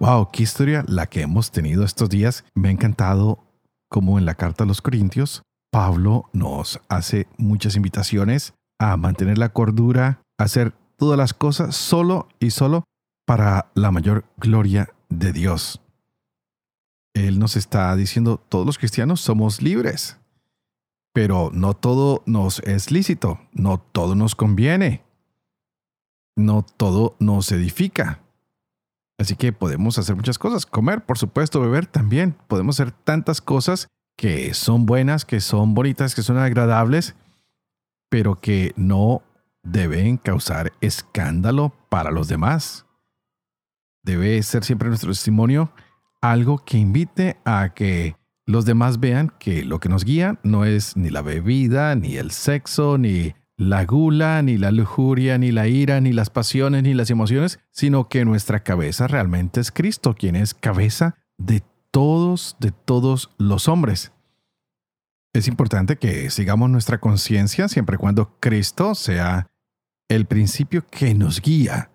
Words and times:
Wow, 0.00 0.30
qué 0.32 0.44
historia 0.44 0.82
la 0.88 1.08
que 1.08 1.20
hemos 1.20 1.50
tenido 1.50 1.84
estos 1.84 2.08
días. 2.08 2.46
Me 2.54 2.68
ha 2.68 2.72
encantado 2.72 3.44
cómo 3.90 4.18
en 4.18 4.24
la 4.24 4.34
carta 4.34 4.64
a 4.64 4.66
los 4.66 4.80
Corintios, 4.80 5.42
Pablo 5.70 6.30
nos 6.32 6.80
hace 6.88 7.28
muchas 7.36 7.76
invitaciones 7.76 8.54
a 8.78 8.96
mantener 8.96 9.36
la 9.36 9.50
cordura, 9.50 10.22
a 10.38 10.44
hacer 10.44 10.72
todas 10.96 11.18
las 11.18 11.34
cosas 11.34 11.76
solo 11.76 12.28
y 12.40 12.50
solo 12.50 12.84
para 13.26 13.70
la 13.74 13.90
mayor 13.90 14.24
gloria 14.38 14.88
de 15.10 15.34
Dios. 15.34 15.82
Él 17.12 17.38
nos 17.38 17.56
está 17.56 17.94
diciendo, 17.94 18.38
todos 18.48 18.64
los 18.64 18.78
cristianos 18.78 19.20
somos 19.20 19.60
libres, 19.60 20.16
pero 21.12 21.50
no 21.52 21.74
todo 21.74 22.22
nos 22.24 22.60
es 22.60 22.90
lícito, 22.90 23.38
no 23.52 23.76
todo 23.76 24.14
nos 24.14 24.34
conviene, 24.34 25.04
no 26.36 26.62
todo 26.62 27.16
nos 27.18 27.52
edifica. 27.52 28.22
Así 29.20 29.36
que 29.36 29.52
podemos 29.52 29.98
hacer 29.98 30.16
muchas 30.16 30.38
cosas. 30.38 30.64
Comer, 30.64 31.04
por 31.04 31.18
supuesto, 31.18 31.60
beber 31.60 31.84
también. 31.84 32.34
Podemos 32.48 32.80
hacer 32.80 32.90
tantas 32.90 33.42
cosas 33.42 33.86
que 34.16 34.54
son 34.54 34.86
buenas, 34.86 35.26
que 35.26 35.40
son 35.40 35.74
bonitas, 35.74 36.14
que 36.14 36.22
son 36.22 36.38
agradables, 36.38 37.14
pero 38.08 38.36
que 38.36 38.72
no 38.76 39.22
deben 39.62 40.16
causar 40.16 40.72
escándalo 40.80 41.74
para 41.90 42.10
los 42.10 42.28
demás. 42.28 42.86
Debe 44.02 44.42
ser 44.42 44.64
siempre 44.64 44.88
nuestro 44.88 45.10
testimonio 45.10 45.70
algo 46.22 46.56
que 46.56 46.78
invite 46.78 47.36
a 47.44 47.74
que 47.74 48.16
los 48.46 48.64
demás 48.64 49.00
vean 49.00 49.30
que 49.38 49.66
lo 49.66 49.80
que 49.80 49.90
nos 49.90 50.04
guía 50.04 50.40
no 50.42 50.64
es 50.64 50.96
ni 50.96 51.10
la 51.10 51.20
bebida, 51.20 51.94
ni 51.94 52.16
el 52.16 52.30
sexo, 52.30 52.96
ni 52.96 53.34
la 53.60 53.84
gula, 53.84 54.40
ni 54.40 54.56
la 54.56 54.70
lujuria, 54.70 55.36
ni 55.36 55.52
la 55.52 55.68
ira, 55.68 56.00
ni 56.00 56.14
las 56.14 56.30
pasiones, 56.30 56.82
ni 56.82 56.94
las 56.94 57.10
emociones, 57.10 57.60
sino 57.70 58.08
que 58.08 58.24
nuestra 58.24 58.62
cabeza 58.62 59.06
realmente 59.06 59.60
es 59.60 59.70
Cristo, 59.70 60.14
quien 60.18 60.34
es 60.34 60.54
cabeza 60.54 61.14
de 61.36 61.62
todos, 61.90 62.56
de 62.58 62.72
todos 62.72 63.30
los 63.36 63.68
hombres. 63.68 64.12
Es 65.34 65.46
importante 65.46 65.96
que 65.96 66.30
sigamos 66.30 66.70
nuestra 66.70 67.00
conciencia 67.00 67.68
siempre 67.68 67.96
y 67.96 67.98
cuando 67.98 68.34
Cristo 68.40 68.94
sea 68.94 69.50
el 70.08 70.24
principio 70.24 70.86
que 70.90 71.14
nos 71.14 71.42
guía, 71.42 71.90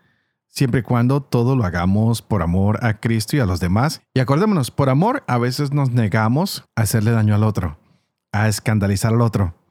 siempre 0.48 0.82
y 0.82 0.84
cuando 0.84 1.24
todo 1.24 1.56
lo 1.56 1.66
hagamos 1.66 2.22
por 2.22 2.44
amor 2.44 2.78
a 2.86 3.00
Cristo 3.00 3.38
y 3.38 3.40
a 3.40 3.48
los 3.48 3.60
demás. 3.60 4.04
Y 4.14 4.20
acordémonos, 4.20 4.70
por 4.70 4.92
amor 4.92 5.24
a 5.28 5.40
veces 5.40 5.74
nos 5.74 5.90
negamos 5.90 6.64
a 6.76 6.84
hacerle 6.84 7.10
daño 7.10 7.34
al 7.34 7.44
otro, 7.44 7.80
a 8.32 8.48
escandalizar 8.48 9.14
al 9.14 9.22
otro 9.22 9.65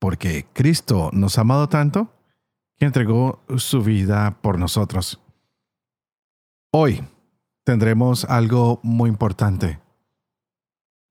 porque 0.00 0.46
Cristo 0.52 1.10
nos 1.12 1.38
ha 1.38 1.42
amado 1.42 1.68
tanto 1.68 2.12
que 2.76 2.86
entregó 2.86 3.40
su 3.58 3.82
vida 3.84 4.38
por 4.40 4.58
nosotros. 4.58 5.20
Hoy 6.72 7.04
tendremos 7.64 8.24
algo 8.24 8.80
muy 8.82 9.10
importante. 9.10 9.78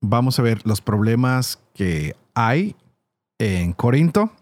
Vamos 0.02 0.38
a 0.38 0.42
ver 0.42 0.66
los 0.66 0.80
problemas 0.80 1.62
que 1.72 2.16
hay 2.34 2.74
en 3.38 3.72
Corinto 3.72 4.32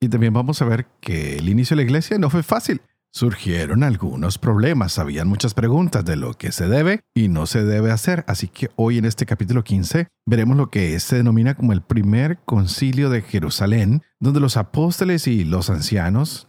y 0.00 0.08
también 0.08 0.32
vamos 0.32 0.62
a 0.62 0.64
ver 0.64 0.86
que 1.00 1.36
el 1.36 1.48
inicio 1.48 1.76
de 1.76 1.82
la 1.82 1.86
iglesia 1.86 2.18
no 2.18 2.30
fue 2.30 2.42
fácil. 2.42 2.80
Surgieron 3.12 3.82
algunos 3.82 4.38
problemas, 4.38 5.00
habían 5.00 5.26
muchas 5.26 5.52
preguntas 5.52 6.04
de 6.04 6.14
lo 6.14 6.34
que 6.34 6.52
se 6.52 6.68
debe 6.68 7.00
y 7.12 7.26
no 7.26 7.46
se 7.46 7.64
debe 7.64 7.90
hacer, 7.90 8.24
así 8.28 8.46
que 8.46 8.70
hoy 8.76 8.98
en 8.98 9.04
este 9.04 9.26
capítulo 9.26 9.64
15 9.64 10.06
veremos 10.26 10.56
lo 10.56 10.70
que 10.70 10.98
se 11.00 11.16
denomina 11.16 11.56
como 11.56 11.72
el 11.72 11.82
primer 11.82 12.38
concilio 12.44 13.10
de 13.10 13.22
Jerusalén, 13.22 14.02
donde 14.20 14.38
los 14.38 14.56
apóstoles 14.56 15.26
y 15.26 15.44
los 15.44 15.70
ancianos 15.70 16.48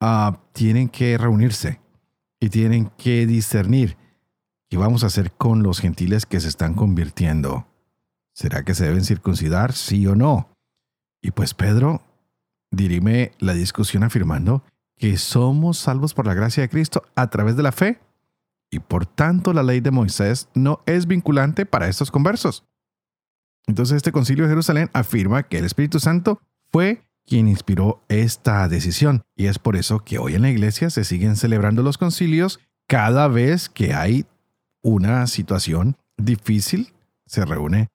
uh, 0.00 0.38
tienen 0.54 0.88
que 0.88 1.18
reunirse 1.18 1.82
y 2.40 2.48
tienen 2.48 2.90
que 2.96 3.26
discernir 3.26 3.98
qué 4.70 4.78
vamos 4.78 5.04
a 5.04 5.08
hacer 5.08 5.32
con 5.32 5.62
los 5.62 5.80
gentiles 5.80 6.24
que 6.24 6.40
se 6.40 6.48
están 6.48 6.72
convirtiendo. 6.72 7.66
¿Será 8.32 8.62
que 8.62 8.74
se 8.74 8.84
deben 8.86 9.04
circuncidar, 9.04 9.74
sí 9.74 10.06
o 10.06 10.14
no? 10.14 10.48
Y 11.20 11.32
pues 11.32 11.52
Pedro 11.52 12.00
dirime 12.70 13.32
la 13.38 13.52
discusión 13.52 14.02
afirmando 14.02 14.62
que 14.98 15.16
somos 15.16 15.78
salvos 15.78 16.14
por 16.14 16.26
la 16.26 16.34
gracia 16.34 16.62
de 16.62 16.68
Cristo 16.68 17.02
a 17.14 17.30
través 17.30 17.56
de 17.56 17.62
la 17.62 17.72
fe, 17.72 18.00
y 18.70 18.80
por 18.80 19.06
tanto 19.06 19.52
la 19.52 19.62
ley 19.62 19.80
de 19.80 19.90
Moisés 19.90 20.48
no 20.54 20.82
es 20.86 21.06
vinculante 21.06 21.64
para 21.64 21.88
estos 21.88 22.10
conversos. 22.10 22.64
Entonces 23.66 23.96
este 23.96 24.12
concilio 24.12 24.44
de 24.44 24.50
Jerusalén 24.50 24.90
afirma 24.92 25.42
que 25.44 25.58
el 25.58 25.64
Espíritu 25.64 26.00
Santo 26.00 26.40
fue 26.70 27.02
quien 27.26 27.48
inspiró 27.48 28.02
esta 28.08 28.66
decisión, 28.68 29.22
y 29.36 29.46
es 29.46 29.58
por 29.58 29.76
eso 29.76 30.00
que 30.00 30.18
hoy 30.18 30.34
en 30.34 30.42
la 30.42 30.50
iglesia 30.50 30.90
se 30.90 31.04
siguen 31.04 31.36
celebrando 31.36 31.82
los 31.82 31.98
concilios 31.98 32.60
cada 32.86 33.28
vez 33.28 33.68
que 33.68 33.92
hay 33.92 34.26
una 34.82 35.26
situación 35.26 35.96
difícil, 36.16 36.94
se 37.26 37.44
reúne 37.44 37.88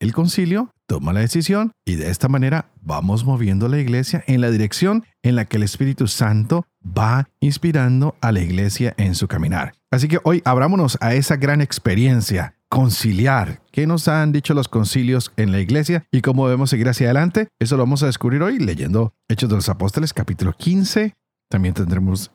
el 0.00 0.12
concilio 0.12 0.73
toma 0.86 1.12
la 1.12 1.20
decisión 1.20 1.72
y 1.84 1.96
de 1.96 2.10
esta 2.10 2.28
manera 2.28 2.70
vamos 2.80 3.24
moviendo 3.24 3.68
la 3.68 3.78
iglesia 3.78 4.22
en 4.26 4.40
la 4.40 4.50
dirección 4.50 5.04
en 5.22 5.36
la 5.36 5.46
que 5.46 5.56
el 5.56 5.62
Espíritu 5.62 6.06
Santo 6.06 6.66
va 6.86 7.28
inspirando 7.40 8.16
a 8.20 8.32
la 8.32 8.40
iglesia 8.40 8.94
en 8.96 9.14
su 9.14 9.28
caminar. 9.28 9.74
Así 9.90 10.08
que 10.08 10.18
hoy 10.24 10.42
abrámonos 10.44 10.98
a 11.00 11.14
esa 11.14 11.36
gran 11.36 11.60
experiencia 11.60 12.56
conciliar. 12.68 13.62
¿Qué 13.70 13.86
nos 13.86 14.08
han 14.08 14.32
dicho 14.32 14.52
los 14.52 14.68
concilios 14.68 15.32
en 15.36 15.52
la 15.52 15.60
iglesia 15.60 16.06
y 16.10 16.22
cómo 16.22 16.46
debemos 16.46 16.70
seguir 16.70 16.88
hacia 16.88 17.06
adelante? 17.06 17.48
Eso 17.60 17.76
lo 17.76 17.84
vamos 17.84 18.02
a 18.02 18.06
descubrir 18.06 18.42
hoy 18.42 18.58
leyendo 18.58 19.14
Hechos 19.28 19.48
de 19.48 19.56
los 19.56 19.68
Apóstoles 19.68 20.12
capítulo 20.12 20.52
15. 20.52 21.14
También 21.48 21.74
tendremos 21.74 22.32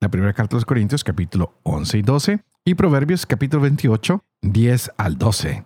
la 0.00 0.08
primera 0.08 0.32
carta 0.32 0.56
de 0.56 0.58
los 0.58 0.64
Corintios 0.64 1.04
capítulo 1.04 1.54
11 1.62 1.98
y 1.98 2.02
12 2.02 2.40
y 2.64 2.74
Proverbios 2.74 3.24
capítulo 3.24 3.62
28 3.62 4.24
10 4.42 4.90
al 4.96 5.16
12. 5.16 5.64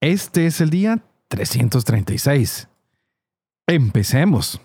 Este 0.00 0.46
es 0.46 0.60
el 0.60 0.68
día 0.70 1.02
336. 1.28 2.68
Empecemos. 3.66 4.60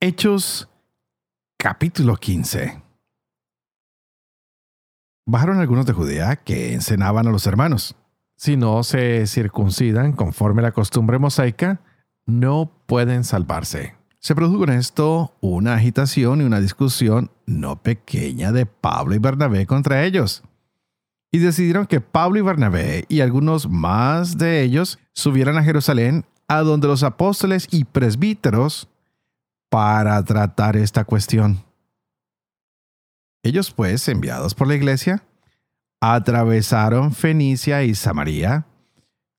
Hechos 0.00 0.68
capítulo 1.58 2.16
15. 2.16 2.82
Bajaron 5.26 5.60
algunos 5.60 5.86
de 5.86 5.92
Judea 5.92 6.36
que 6.36 6.74
enseñaban 6.74 7.26
a 7.26 7.30
los 7.30 7.46
hermanos. 7.46 7.96
Si 8.36 8.56
no 8.56 8.82
se 8.82 9.26
circuncidan 9.26 10.12
conforme 10.12 10.60
la 10.60 10.72
costumbre 10.72 11.18
mosaica, 11.18 11.80
no 12.26 12.70
pueden 12.86 13.24
salvarse. 13.24 13.94
Se 14.18 14.34
produjo 14.34 14.64
en 14.64 14.70
esto 14.70 15.36
una 15.40 15.74
agitación 15.74 16.40
y 16.40 16.44
una 16.44 16.60
discusión 16.60 17.30
no 17.46 17.82
pequeña 17.82 18.52
de 18.52 18.66
Pablo 18.66 19.14
y 19.14 19.18
Bernabé 19.18 19.66
contra 19.66 20.04
ellos. 20.04 20.42
Y 21.34 21.38
decidieron 21.38 21.88
que 21.88 22.00
Pablo 22.00 22.38
y 22.38 22.42
Bernabé 22.42 23.06
y 23.08 23.18
algunos 23.18 23.68
más 23.68 24.38
de 24.38 24.62
ellos 24.62 25.00
subieran 25.14 25.58
a 25.58 25.64
Jerusalén 25.64 26.24
a 26.46 26.60
donde 26.60 26.86
los 26.86 27.02
apóstoles 27.02 27.66
y 27.72 27.82
presbíteros 27.86 28.88
para 29.68 30.22
tratar 30.22 30.76
esta 30.76 31.04
cuestión. 31.04 31.64
Ellos 33.42 33.72
pues, 33.72 34.06
enviados 34.06 34.54
por 34.54 34.68
la 34.68 34.76
iglesia, 34.76 35.24
atravesaron 36.00 37.10
Fenicia 37.12 37.82
y 37.82 37.96
Samaria, 37.96 38.66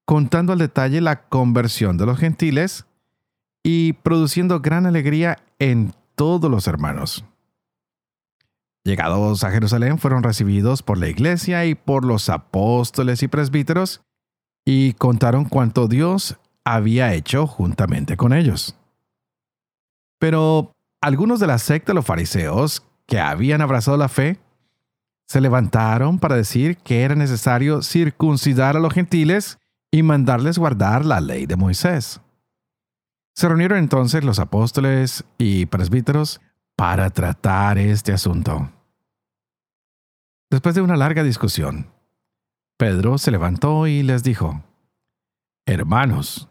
contando 0.04 0.52
al 0.52 0.60
detalle 0.60 1.00
la 1.00 1.30
conversión 1.30 1.96
de 1.96 2.08
los 2.08 2.20
gentiles 2.20 2.86
y 3.64 3.94
produciendo 3.94 4.60
gran 4.60 4.86
alegría 4.86 5.38
en 5.60 5.94
todos 6.16 6.52
los 6.52 6.68
hermanos. 6.68 7.24
Llegados 8.86 9.44
a 9.44 9.50
Jerusalén 9.50 9.98
fueron 9.98 10.22
recibidos 10.22 10.84
por 10.84 11.00
la 11.00 11.10
iglesia 11.10 11.66
y 11.66 11.74
por 11.74 12.06
los 12.06 12.30
apóstoles 12.30 13.24
y 13.24 13.28
presbíteros 13.28 14.02
y 14.64 14.94
contaron 14.94 15.46
cuanto 15.46 15.88
Dios 15.88 16.38
había 16.64 17.12
hecho 17.16 17.48
juntamente 17.48 18.16
con 18.16 18.32
ellos. 18.32 18.76
Pero 20.20 20.72
algunos 21.02 21.40
de 21.40 21.48
la 21.48 21.58
secta 21.58 21.94
de 21.94 21.96
los 21.96 22.06
fariseos 22.06 22.84
que 23.08 23.20
habían 23.20 23.62
abrazado 23.62 23.98
la 23.98 24.08
fe 24.08 24.38
se 25.28 25.42
levantaron 25.42 26.20
para 26.20 26.36
decir 26.36 26.78
que 26.78 27.02
era 27.02 27.16
necesario 27.16 27.82
circuncidar 27.82 28.78
a 28.78 28.80
los 28.80 28.94
gentiles 28.94 29.58
y 29.90 30.04
mandarles 30.04 30.60
guardar 30.60 31.06
la 31.06 31.22
ley 31.22 31.48
de 31.48 31.56
Moisés. 31.56 32.22
Se 33.34 33.48
reunieron 33.48 33.80
entonces 33.80 34.24
los 34.24 34.38
apóstoles 34.38 35.24
y 35.40 35.66
presbíteros 35.66 36.40
para 36.76 37.10
tratar 37.10 37.80
este 37.80 38.14
asunto. 38.14 38.70
Después 40.50 40.76
de 40.76 40.82
una 40.82 40.96
larga 40.96 41.24
discusión, 41.24 41.92
Pedro 42.78 43.18
se 43.18 43.32
levantó 43.32 43.88
y 43.88 44.04
les 44.04 44.24
dijo, 44.24 44.64
Hermanos, 45.66 46.50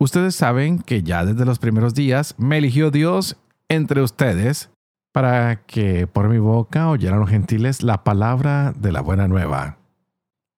ustedes 0.00 0.34
saben 0.34 0.78
que 0.78 1.02
ya 1.02 1.24
desde 1.24 1.44
los 1.44 1.58
primeros 1.58 1.94
días 1.94 2.34
me 2.38 2.58
eligió 2.58 2.90
Dios 2.90 3.36
entre 3.68 4.02
ustedes 4.02 4.70
para 5.12 5.66
que 5.66 6.06
por 6.06 6.28
mi 6.28 6.38
boca 6.38 6.88
oyeran 6.88 7.20
los 7.20 7.28
gentiles 7.28 7.82
la 7.82 8.02
palabra 8.02 8.72
de 8.76 8.92
la 8.92 9.02
buena 9.02 9.28
nueva 9.28 9.78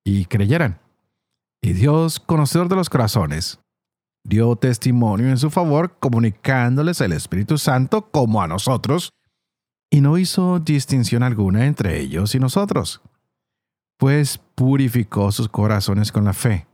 y 0.04 0.26
creyeran. 0.26 0.80
Y 1.60 1.72
Dios, 1.72 2.20
conocedor 2.20 2.68
de 2.68 2.76
los 2.76 2.90
corazones, 2.90 3.58
dio 4.22 4.54
testimonio 4.56 5.28
en 5.28 5.38
su 5.38 5.50
favor 5.50 5.98
comunicándoles 5.98 7.00
el 7.00 7.12
Espíritu 7.12 7.58
Santo 7.58 8.10
como 8.10 8.42
a 8.42 8.46
nosotros, 8.46 9.10
y 9.94 10.00
no 10.00 10.18
hizo 10.18 10.58
distinción 10.58 11.22
alguna 11.22 11.66
entre 11.66 12.00
ellos 12.00 12.34
y 12.34 12.40
nosotros, 12.40 13.00
pues 13.96 14.38
purificó 14.56 15.30
sus 15.30 15.48
corazones 15.48 16.10
con 16.10 16.24
la 16.24 16.32
fe. 16.32 16.66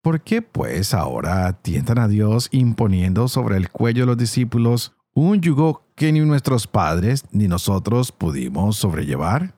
¿Por 0.00 0.22
qué 0.22 0.40
pues 0.40 0.94
ahora 0.94 1.52
tientan 1.60 1.98
a 1.98 2.08
Dios 2.08 2.48
imponiendo 2.50 3.28
sobre 3.28 3.58
el 3.58 3.68
cuello 3.68 4.04
de 4.04 4.06
los 4.06 4.16
discípulos 4.16 4.94
un 5.12 5.42
yugo 5.42 5.84
que 5.94 6.10
ni 6.12 6.20
nuestros 6.20 6.66
padres 6.66 7.26
ni 7.30 7.46
nosotros 7.46 8.10
pudimos 8.10 8.78
sobrellevar? 8.78 9.54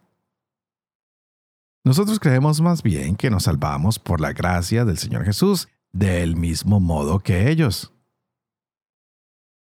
Nosotros 1.84 2.18
creemos 2.18 2.60
más 2.60 2.82
bien 2.82 3.14
que 3.14 3.30
nos 3.30 3.44
salvamos 3.44 4.00
por 4.00 4.20
la 4.20 4.32
gracia 4.32 4.84
del 4.84 4.98
Señor 4.98 5.24
Jesús, 5.24 5.68
del 5.92 6.34
mismo 6.34 6.80
modo 6.80 7.20
que 7.20 7.48
ellos. 7.48 7.92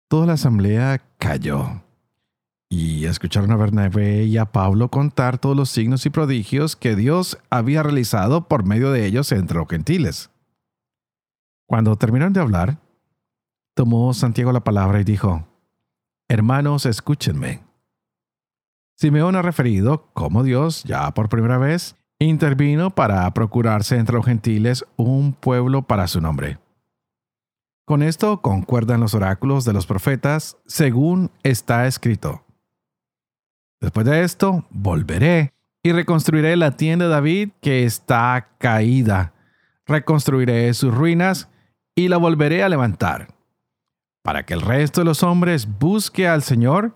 Toda 0.09 0.25
la 0.25 0.33
asamblea 0.33 1.05
cayó 1.19 1.83
y 2.69 3.05
escucharon 3.05 3.51
a 3.51 3.55
Bernabé 3.55 4.25
y 4.25 4.37
a 4.37 4.45
Pablo 4.45 4.89
contar 4.89 5.37
todos 5.37 5.55
los 5.55 5.69
signos 5.69 6.05
y 6.05 6.09
prodigios 6.09 6.75
que 6.75 6.95
Dios 6.95 7.37
había 7.49 7.83
realizado 7.83 8.47
por 8.47 8.65
medio 8.65 8.91
de 8.91 9.05
ellos 9.05 9.31
entre 9.31 9.57
los 9.57 9.67
gentiles. 9.69 10.29
Cuando 11.65 11.95
terminaron 11.95 12.33
de 12.33 12.41
hablar, 12.41 12.79
tomó 13.73 14.13
Santiago 14.13 14.51
la 14.51 14.63
palabra 14.63 14.99
y 14.99 15.03
dijo, 15.03 15.47
Hermanos, 16.27 16.85
escúchenme. 16.85 17.63
Simeón 18.95 19.35
ha 19.35 19.41
referido 19.41 20.09
cómo 20.13 20.43
Dios, 20.43 20.83
ya 20.83 21.11
por 21.13 21.29
primera 21.29 21.57
vez, 21.57 21.95
intervino 22.19 22.89
para 22.89 23.31
procurarse 23.33 23.97
entre 23.97 24.15
los 24.15 24.25
gentiles 24.25 24.85
un 24.97 25.33
pueblo 25.33 25.83
para 25.83 26.07
su 26.07 26.19
nombre. 26.19 26.57
Con 27.85 28.03
esto 28.03 28.41
concuerdan 28.41 28.99
los 28.99 29.13
oráculos 29.13 29.63
de 29.63 29.71
los 29.71 29.85
profetas, 29.85 30.57
según 30.65 31.31
está 31.43 31.87
escrito. 31.87 32.46
Después 33.79 34.05
de 34.05 34.23
esto, 34.23 34.65
volveré 34.69 35.53
y 35.83 35.91
reconstruiré 35.91 36.55
la 36.55 36.75
tienda 36.75 37.05
de 37.05 37.11
David 37.11 37.49
que 37.61 37.83
está 37.83 38.49
caída. 38.57 39.33
Reconstruiré 39.85 40.73
sus 40.73 40.93
ruinas 40.93 41.49
y 41.95 42.09
la 42.09 42.17
volveré 42.17 42.63
a 42.63 42.69
levantar, 42.69 43.33
para 44.23 44.45
que 44.45 44.53
el 44.53 44.61
resto 44.61 45.01
de 45.01 45.05
los 45.05 45.23
hombres 45.23 45.67
busque 45.79 46.27
al 46.27 46.43
Señor 46.43 46.95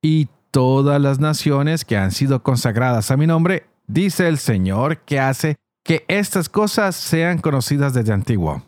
y 0.00 0.28
todas 0.50 1.00
las 1.00 1.18
naciones 1.18 1.84
que 1.84 1.96
han 1.96 2.10
sido 2.10 2.42
consagradas 2.42 3.10
a 3.10 3.16
mi 3.16 3.26
nombre, 3.26 3.66
dice 3.86 4.28
el 4.28 4.38
Señor 4.38 4.98
que 5.00 5.20
hace 5.20 5.56
que 5.84 6.04
estas 6.08 6.48
cosas 6.48 6.96
sean 6.96 7.38
conocidas 7.38 7.94
desde 7.94 8.12
antiguo. 8.12 8.64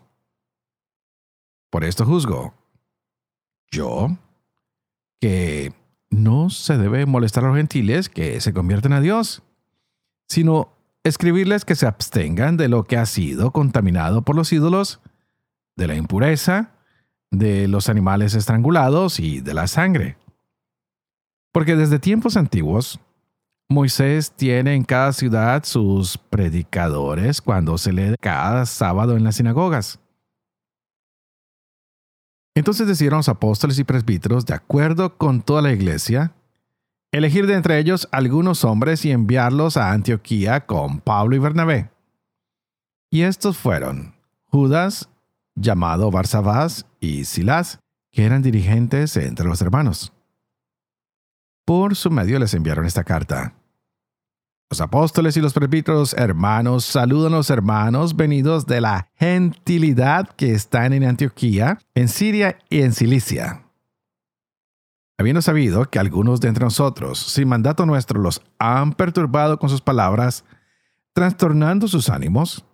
Por 1.70 1.84
esto 1.84 2.04
juzgo 2.04 2.54
yo 3.70 4.08
que 5.20 5.72
no 6.12 6.50
se 6.50 6.76
debe 6.76 7.06
molestar 7.06 7.44
a 7.44 7.48
los 7.48 7.56
gentiles 7.56 8.08
que 8.08 8.40
se 8.40 8.52
convierten 8.52 8.92
a 8.92 9.00
Dios, 9.00 9.42
sino 10.28 10.72
escribirles 11.04 11.64
que 11.64 11.74
se 11.74 11.86
abstengan 11.86 12.56
de 12.56 12.68
lo 12.68 12.84
que 12.84 12.98
ha 12.98 13.06
sido 13.06 13.50
contaminado 13.50 14.22
por 14.22 14.36
los 14.36 14.52
ídolos, 14.52 15.00
de 15.74 15.88
la 15.88 15.96
impureza, 15.96 16.70
de 17.30 17.66
los 17.66 17.88
animales 17.88 18.34
estrangulados 18.34 19.18
y 19.18 19.40
de 19.40 19.54
la 19.54 19.66
sangre. 19.66 20.18
Porque 21.50 21.76
desde 21.76 21.98
tiempos 21.98 22.36
antiguos, 22.36 23.00
Moisés 23.70 24.32
tiene 24.32 24.74
en 24.74 24.84
cada 24.84 25.14
ciudad 25.14 25.64
sus 25.64 26.18
predicadores 26.18 27.40
cuando 27.40 27.78
se 27.78 27.92
lee 27.92 28.14
cada 28.20 28.66
sábado 28.66 29.16
en 29.16 29.24
las 29.24 29.36
sinagogas. 29.36 29.98
Entonces 32.54 32.86
decidieron 32.86 33.18
los 33.18 33.28
apóstoles 33.28 33.78
y 33.78 33.84
presbíteros, 33.84 34.44
de 34.44 34.54
acuerdo 34.54 35.16
con 35.16 35.42
toda 35.42 35.62
la 35.62 35.72
iglesia, 35.72 36.34
elegir 37.10 37.46
de 37.46 37.54
entre 37.54 37.78
ellos 37.78 38.08
algunos 38.12 38.64
hombres 38.64 39.04
y 39.04 39.10
enviarlos 39.10 39.76
a 39.76 39.92
Antioquía 39.92 40.66
con 40.66 41.00
Pablo 41.00 41.36
y 41.36 41.38
Bernabé. 41.38 41.90
Y 43.10 43.22
estos 43.22 43.56
fueron 43.56 44.14
Judas, 44.46 45.08
llamado 45.54 46.10
Barsabás, 46.10 46.86
y 47.00 47.24
Silas, 47.24 47.80
que 48.10 48.24
eran 48.24 48.42
dirigentes 48.42 49.16
entre 49.16 49.46
los 49.46 49.60
hermanos. 49.62 50.12
Por 51.64 51.96
su 51.96 52.10
medio 52.10 52.38
les 52.38 52.54
enviaron 52.54 52.84
esta 52.84 53.04
carta. 53.04 53.54
Los 54.72 54.80
apóstoles 54.80 55.36
y 55.36 55.42
los 55.42 55.52
presbíteros 55.52 56.14
hermanos 56.14 56.86
saludan 56.86 57.34
a 57.34 57.36
los 57.36 57.50
hermanos 57.50 58.16
venidos 58.16 58.64
de 58.64 58.80
la 58.80 59.10
gentilidad 59.16 60.30
que 60.30 60.52
están 60.52 60.94
en 60.94 61.04
Antioquía, 61.04 61.78
en 61.94 62.08
Siria 62.08 62.56
y 62.70 62.80
en 62.80 62.94
Cilicia. 62.94 63.66
Habiendo 65.18 65.42
sabido 65.42 65.84
que 65.90 65.98
algunos 65.98 66.40
de 66.40 66.48
entre 66.48 66.64
nosotros, 66.64 67.18
sin 67.18 67.48
mandato 67.48 67.84
nuestro, 67.84 68.18
los 68.18 68.40
han 68.58 68.94
perturbado 68.94 69.58
con 69.58 69.68
sus 69.68 69.82
palabras, 69.82 70.42
trastornando 71.12 71.86
sus 71.86 72.08
ánimos, 72.08 72.64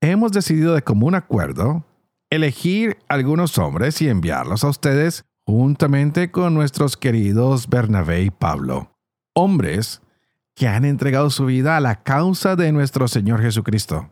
hemos 0.00 0.32
decidido 0.32 0.74
de 0.74 0.82
común 0.82 1.14
acuerdo 1.14 1.84
elegir 2.28 2.98
algunos 3.08 3.56
hombres 3.56 4.02
y 4.02 4.08
enviarlos 4.08 4.64
a 4.64 4.68
ustedes 4.68 5.24
juntamente 5.46 6.32
con 6.32 6.54
nuestros 6.54 6.96
queridos 6.96 7.68
Bernabé 7.68 8.22
y 8.22 8.30
Pablo, 8.30 8.90
hombres 9.32 10.02
que 10.54 10.68
han 10.68 10.84
entregado 10.84 11.30
su 11.30 11.46
vida 11.46 11.76
a 11.76 11.80
la 11.80 12.02
causa 12.02 12.56
de 12.56 12.72
nuestro 12.72 13.08
Señor 13.08 13.40
Jesucristo. 13.40 14.10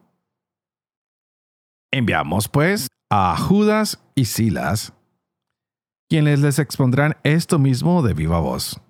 Enviamos 1.90 2.48
pues 2.48 2.88
a 3.10 3.36
Judas 3.36 4.00
y 4.14 4.26
Silas, 4.26 4.92
quienes 6.08 6.40
les 6.40 6.58
expondrán 6.58 7.16
esto 7.22 7.58
mismo 7.58 8.02
de 8.02 8.14
viva 8.14 8.40
voz, 8.40 8.80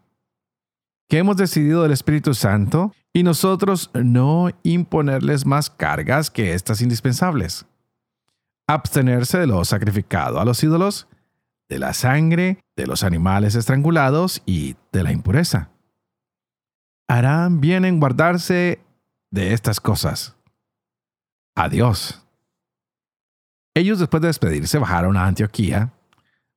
que 1.08 1.18
hemos 1.18 1.36
decidido 1.36 1.82
del 1.82 1.92
Espíritu 1.92 2.34
Santo 2.34 2.92
y 3.12 3.22
nosotros 3.22 3.90
no 3.94 4.50
imponerles 4.62 5.46
más 5.46 5.70
cargas 5.70 6.30
que 6.30 6.54
estas 6.54 6.80
indispensables. 6.80 7.66
Abstenerse 8.66 9.38
de 9.38 9.46
lo 9.46 9.64
sacrificado 9.64 10.40
a 10.40 10.44
los 10.44 10.62
ídolos, 10.62 11.08
de 11.68 11.78
la 11.78 11.94
sangre, 11.94 12.60
de 12.76 12.86
los 12.86 13.02
animales 13.02 13.54
estrangulados 13.54 14.42
y 14.44 14.76
de 14.92 15.02
la 15.02 15.12
impureza 15.12 15.70
harán 17.08 17.60
bien 17.60 17.84
en 17.84 17.98
guardarse 17.98 18.80
de 19.30 19.52
estas 19.54 19.80
cosas. 19.80 20.36
Adiós. 21.56 22.22
Ellos 23.74 23.98
después 23.98 24.20
de 24.20 24.28
despedirse 24.28 24.78
bajaron 24.78 25.16
a 25.16 25.26
Antioquía, 25.26 25.92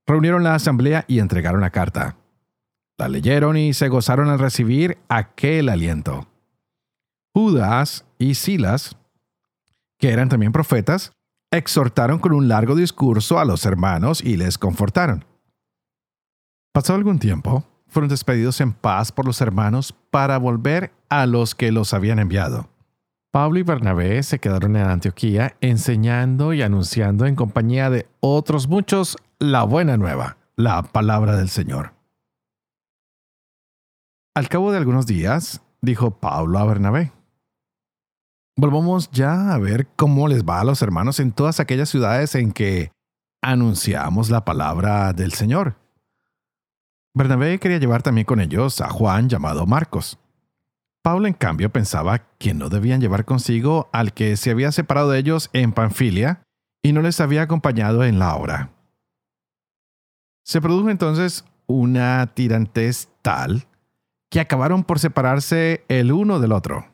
reunieron 0.06 0.44
la 0.44 0.56
asamblea 0.56 1.06
y 1.08 1.20
entregaron 1.20 1.62
la 1.62 1.70
carta. 1.70 2.18
La 2.98 3.08
leyeron 3.08 3.58
y 3.58 3.74
se 3.74 3.88
gozaron 3.88 4.30
al 4.30 4.40
recibir 4.40 4.98
aquel 5.08 5.70
aliento. 5.70 6.28
Judas 7.34 8.06
y 8.20 8.36
Silas, 8.36 8.98
que 9.98 10.12
eran 10.12 10.30
también 10.30 10.52
profetas, 10.52 11.14
exhortaron 11.52 12.20
con 12.20 12.34
un 12.34 12.48
largo 12.48 12.76
discurso 12.76 13.40
a 13.40 13.46
los 13.46 13.66
hermanos 13.66 14.22
y 14.22 14.38
les 14.38 14.58
confortaron. 14.58 15.26
Pasó 16.74 16.94
algún 16.94 17.20
tiempo, 17.20 17.66
fueron 17.88 18.10
despedidos 18.10 18.62
en 18.62 18.74
paz 18.74 19.12
por 19.12 19.26
los 19.26 19.42
hermanos 19.42 19.96
para 20.12 20.38
volver 20.38 20.92
a 21.10 21.26
los 21.26 21.56
que 21.56 21.72
los 21.72 21.94
habían 21.94 22.20
enviado. 22.20 22.70
Pablo 23.32 23.60
y 23.60 23.64
Bernabé 23.64 24.22
se 24.24 24.40
quedaron 24.40 24.76
en 24.76 24.86
Antioquía 24.86 25.56
enseñando 25.62 26.54
y 26.54 26.62
anunciando 26.62 27.26
en 27.26 27.36
compañía 27.36 27.90
de 27.90 28.08
otros 28.20 28.68
muchos 28.68 29.18
la 29.40 29.64
buena 29.64 29.96
nueva, 29.96 30.38
la 30.58 30.84
palabra 30.84 31.38
del 31.38 31.48
Señor. 31.48 31.94
Al 34.36 34.50
cabo 34.50 34.72
de 34.72 34.78
algunos 34.78 35.08
días, 35.08 35.62
dijo 35.82 36.20
Pablo 36.20 36.60
a 36.60 36.66
Bernabé, 36.66 37.14
Volvamos 38.58 39.10
ya 39.12 39.54
a 39.54 39.58
ver 39.58 39.88
cómo 39.96 40.28
les 40.28 40.44
va 40.44 40.60
a 40.60 40.66
los 40.66 40.82
hermanos 40.82 41.22
en 41.22 41.32
todas 41.32 41.62
aquellas 41.62 41.90
ciudades 41.90 42.36
en 42.36 42.52
que 42.52 42.92
anunciamos 43.42 44.30
la 44.30 44.44
palabra 44.44 45.14
del 45.14 45.32
Señor 45.32 45.81
Bernabé 47.14 47.60
quería 47.60 47.78
llevar 47.78 48.04
también 48.04 48.26
con 48.26 48.40
ellos 48.40 48.80
a 48.80 48.90
Juan 48.90 49.28
llamado 49.28 49.66
Marcos. 49.66 50.18
Pablo, 51.04 51.28
en 51.28 51.34
cambio, 51.34 51.72
pensaba 51.72 52.20
que 52.38 52.54
no 52.54 52.70
debían 52.70 53.02
llevar 53.02 53.26
consigo 53.26 53.90
al 53.92 54.14
que 54.14 54.38
se 54.38 54.52
había 54.52 54.72
separado 54.72 55.10
de 55.10 55.20
ellos 55.20 55.50
en 55.52 55.74
Panfilia 55.74 56.44
y 56.84 56.94
no 56.94 57.02
les 57.02 57.20
había 57.20 57.42
acompañado 57.42 58.04
en 58.06 58.20
la 58.20 58.36
obra. 58.36 58.72
Se 60.46 60.62
produjo 60.62 60.90
entonces 60.90 61.44
una 61.68 62.28
tirantez 62.34 63.10
tal 63.22 63.68
que 64.30 64.40
acabaron 64.40 64.84
por 64.84 65.00
separarse 65.00 65.84
el 65.90 66.12
uno 66.12 66.40
del 66.40 66.54
otro. 66.54 66.88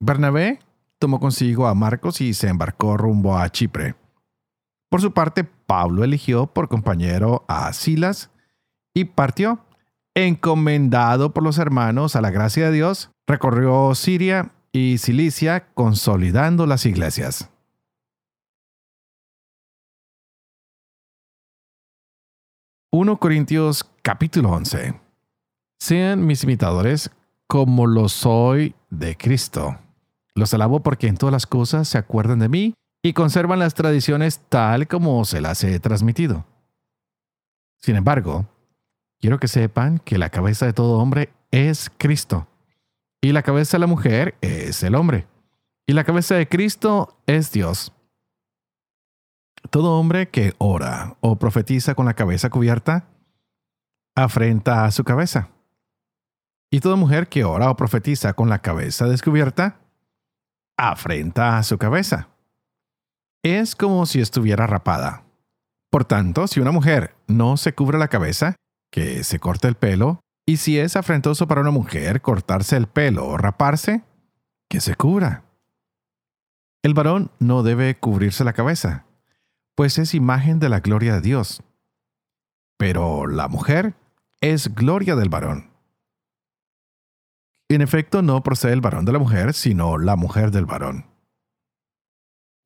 Bernabé 0.00 0.58
tomó 0.98 1.20
consigo 1.20 1.68
a 1.68 1.74
Marcos 1.74 2.20
y 2.20 2.34
se 2.34 2.48
embarcó 2.48 2.96
rumbo 2.96 3.38
a 3.38 3.48
Chipre. 3.50 3.94
Por 4.90 5.00
su 5.00 5.12
parte, 5.12 5.44
Pablo 5.44 6.02
eligió 6.02 6.48
por 6.48 6.68
compañero 6.68 7.44
a 7.46 7.72
Silas 7.72 8.31
y 8.94 9.04
partió, 9.04 9.64
encomendado 10.14 11.32
por 11.32 11.42
los 11.42 11.58
hermanos 11.58 12.16
a 12.16 12.20
la 12.20 12.30
gracia 12.30 12.66
de 12.66 12.72
Dios, 12.72 13.10
recorrió 13.26 13.94
Siria 13.94 14.52
y 14.72 14.98
Cilicia 14.98 15.66
consolidando 15.74 16.66
las 16.66 16.86
iglesias. 16.86 17.50
1 22.94 23.18
Corintios 23.18 23.90
capítulo 24.02 24.50
11 24.50 25.00
Sean 25.80 26.26
mis 26.26 26.44
imitadores 26.44 27.10
como 27.46 27.86
lo 27.86 28.08
soy 28.08 28.74
de 28.90 29.16
Cristo. 29.16 29.78
Los 30.34 30.52
alabo 30.52 30.80
porque 30.80 31.06
en 31.06 31.16
todas 31.16 31.32
las 31.32 31.46
cosas 31.46 31.88
se 31.88 31.98
acuerdan 31.98 32.38
de 32.38 32.48
mí 32.48 32.74
y 33.02 33.14
conservan 33.14 33.58
las 33.58 33.74
tradiciones 33.74 34.40
tal 34.48 34.88
como 34.88 35.24
se 35.24 35.40
las 35.40 35.64
he 35.64 35.80
transmitido. 35.80 36.44
Sin 37.78 37.96
embargo, 37.96 38.46
quiero 39.22 39.38
que 39.38 39.48
sepan 39.48 40.00
que 40.00 40.18
la 40.18 40.30
cabeza 40.30 40.66
de 40.66 40.72
todo 40.72 40.98
hombre 40.98 41.32
es 41.52 41.90
Cristo, 41.96 42.48
y 43.22 43.30
la 43.30 43.42
cabeza 43.42 43.76
de 43.76 43.80
la 43.80 43.86
mujer 43.86 44.34
es 44.40 44.82
el 44.82 44.96
hombre, 44.96 45.28
y 45.86 45.92
la 45.92 46.02
cabeza 46.02 46.34
de 46.34 46.48
Cristo 46.48 47.16
es 47.26 47.52
Dios. 47.52 47.92
Todo 49.70 49.98
hombre 49.98 50.28
que 50.28 50.54
ora 50.58 51.16
o 51.20 51.36
profetiza 51.36 51.94
con 51.94 52.04
la 52.04 52.14
cabeza 52.14 52.50
cubierta, 52.50 53.08
afrenta 54.16 54.84
a 54.84 54.90
su 54.90 55.04
cabeza. 55.04 55.50
Y 56.70 56.80
toda 56.80 56.96
mujer 56.96 57.28
que 57.28 57.44
ora 57.44 57.70
o 57.70 57.76
profetiza 57.76 58.32
con 58.34 58.48
la 58.48 58.58
cabeza 58.58 59.06
descubierta, 59.06 59.78
afrenta 60.76 61.58
a 61.58 61.62
su 61.62 61.78
cabeza. 61.78 62.28
Es 63.44 63.76
como 63.76 64.04
si 64.06 64.20
estuviera 64.20 64.66
rapada. 64.66 65.24
Por 65.90 66.04
tanto, 66.04 66.48
si 66.48 66.58
una 66.58 66.72
mujer 66.72 67.14
no 67.28 67.56
se 67.56 67.74
cubre 67.74 67.98
la 67.98 68.08
cabeza, 68.08 68.56
que 68.92 69.24
se 69.24 69.40
corte 69.40 69.66
el 69.66 69.74
pelo, 69.74 70.20
y 70.46 70.58
si 70.58 70.78
es 70.78 70.94
afrentoso 70.94 71.48
para 71.48 71.62
una 71.62 71.70
mujer 71.70 72.20
cortarse 72.20 72.76
el 72.76 72.86
pelo 72.86 73.26
o 73.26 73.38
raparse, 73.38 74.04
que 74.68 74.80
se 74.80 74.94
cubra. 74.94 75.44
El 76.84 76.94
varón 76.94 77.30
no 77.38 77.62
debe 77.62 77.96
cubrirse 77.98 78.44
la 78.44 78.52
cabeza, 78.52 79.06
pues 79.74 79.98
es 79.98 80.14
imagen 80.14 80.58
de 80.58 80.68
la 80.68 80.80
gloria 80.80 81.14
de 81.14 81.20
Dios. 81.22 81.62
Pero 82.76 83.26
la 83.26 83.48
mujer 83.48 83.94
es 84.40 84.74
gloria 84.74 85.16
del 85.16 85.28
varón. 85.28 85.70
En 87.68 87.80
efecto, 87.80 88.20
no 88.20 88.42
procede 88.42 88.74
el 88.74 88.80
varón 88.82 89.06
de 89.06 89.12
la 89.12 89.18
mujer, 89.18 89.54
sino 89.54 89.96
la 89.96 90.16
mujer 90.16 90.50
del 90.50 90.66
varón. 90.66 91.06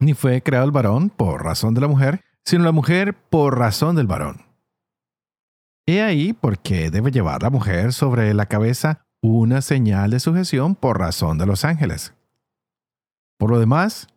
Ni 0.00 0.14
fue 0.14 0.42
creado 0.42 0.64
el 0.64 0.72
varón 0.72 1.10
por 1.10 1.44
razón 1.44 1.74
de 1.74 1.82
la 1.82 1.88
mujer, 1.88 2.24
sino 2.44 2.64
la 2.64 2.72
mujer 2.72 3.14
por 3.14 3.58
razón 3.58 3.94
del 3.94 4.06
varón. 4.06 4.45
He 5.86 6.02
ahí 6.02 6.32
por 6.32 6.58
qué 6.58 6.90
debe 6.90 7.12
llevar 7.12 7.42
la 7.42 7.50
mujer 7.50 7.92
sobre 7.92 8.34
la 8.34 8.46
cabeza 8.46 9.06
una 9.22 9.62
señal 9.62 10.10
de 10.10 10.20
sujeción 10.20 10.74
por 10.74 10.98
razón 10.98 11.38
de 11.38 11.46
los 11.46 11.64
ángeles. 11.64 12.12
Por 13.38 13.50
lo 13.50 13.60
demás, 13.60 14.08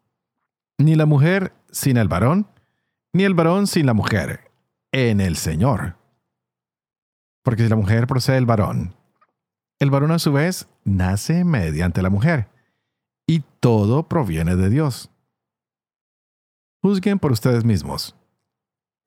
ni 0.79 0.95
la 0.95 1.05
mujer 1.05 1.53
sin 1.71 1.97
el 1.97 2.07
varón, 2.07 2.47
ni 3.13 3.23
el 3.23 3.35
varón 3.35 3.67
sin 3.67 3.85
la 3.85 3.93
mujer, 3.93 4.51
en 4.91 5.21
el 5.21 5.35
Señor. 5.35 5.97
Porque 7.43 7.63
si 7.63 7.69
la 7.69 7.75
mujer 7.75 8.07
procede 8.07 8.35
del 8.35 8.45
varón, 8.45 8.95
el 9.79 9.91
varón 9.91 10.11
a 10.11 10.19
su 10.19 10.33
vez 10.33 10.67
nace 10.83 11.43
mediante 11.43 12.01
la 12.01 12.09
mujer, 12.09 12.49
y 13.27 13.43
todo 13.59 14.07
proviene 14.07 14.55
de 14.55 14.69
Dios. 14.69 15.11
Juzguen 16.81 17.19
por 17.19 17.31
ustedes 17.31 17.63
mismos. 17.63 18.15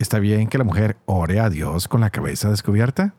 ¿Está 0.03 0.19
bien 0.19 0.49
que 0.49 0.59
la 0.59 0.65
mujer 0.65 0.97
ore 1.07 1.39
a 1.39 1.49
Dios 1.49 1.87
con 1.87 2.01
la 2.01 2.11
cabeza 2.11 2.51
descubierta? 2.51 3.15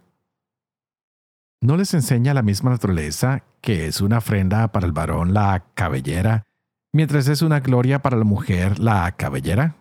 ¿No 1.62 1.78
les 1.78 1.94
enseña 1.94 2.34
la 2.34 2.42
misma 2.42 2.72
naturaleza 2.72 3.46
que 3.62 3.88
es 3.88 4.02
una 4.02 4.18
ofrenda 4.18 4.70
para 4.74 4.86
el 4.86 4.92
varón 4.92 5.34
la 5.34 5.64
cabellera, 5.76 6.44
mientras 6.92 7.30
es 7.30 7.42
una 7.42 7.62
gloria 7.62 8.02
para 8.02 8.18
la 8.18 8.26
mujer 8.26 8.80
la 8.80 9.10
cabellera? 9.14 9.78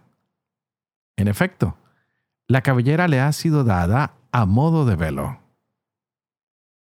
En 1.16 1.26
efecto, 1.26 1.76
la 2.47 2.62
cabellera 2.62 3.09
le 3.09 3.18
ha 3.18 3.32
sido 3.32 3.64
dada 3.64 4.14
a 4.30 4.47
modo 4.47 4.85
de 4.85 4.94
velo. 4.94 5.40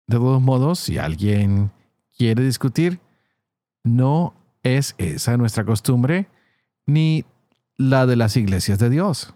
De 0.08 0.18
todos 0.18 0.42
modos, 0.42 0.80
si 0.80 0.98
alguien 0.98 1.70
quiere 2.18 2.44
discutir, 2.44 3.00
no 3.84 4.34
es 4.64 4.96
esa 4.98 5.38
nuestra 5.38 5.64
costumbre 5.64 6.28
ni 6.88 7.24
la 7.78 8.08
de 8.08 8.16
las 8.16 8.36
iglesias 8.36 8.80
de 8.80 8.90
Dios. 8.90 9.36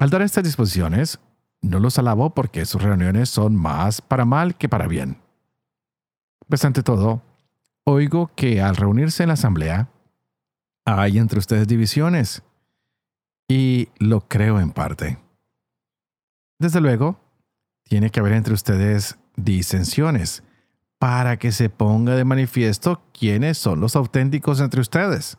Al 0.00 0.08
dar 0.08 0.22
estas 0.22 0.42
disposiciones, 0.44 1.20
no 1.60 1.78
los 1.78 1.98
alabo 1.98 2.30
porque 2.30 2.64
sus 2.64 2.82
reuniones 2.82 3.28
son 3.28 3.54
más 3.54 4.00
para 4.00 4.24
mal 4.24 4.56
que 4.56 4.66
para 4.66 4.88
bien. 4.88 5.18
Pues 6.48 6.64
ante 6.64 6.82
todo, 6.82 7.22
oigo 7.84 8.30
que 8.34 8.62
al 8.62 8.76
reunirse 8.76 9.22
en 9.22 9.26
la 9.26 9.34
asamblea, 9.34 9.90
hay 10.86 11.18
entre 11.18 11.38
ustedes 11.38 11.68
divisiones, 11.68 12.42
y 13.46 13.90
lo 13.98 14.26
creo 14.26 14.58
en 14.58 14.70
parte. 14.70 15.18
Desde 16.58 16.80
luego, 16.80 17.20
tiene 17.82 18.08
que 18.08 18.20
haber 18.20 18.32
entre 18.32 18.54
ustedes 18.54 19.18
disensiones 19.36 20.42
para 20.98 21.36
que 21.36 21.52
se 21.52 21.68
ponga 21.68 22.14
de 22.14 22.24
manifiesto 22.24 23.02
quiénes 23.12 23.58
son 23.58 23.80
los 23.80 23.96
auténticos 23.96 24.60
entre 24.60 24.80
ustedes. 24.80 25.36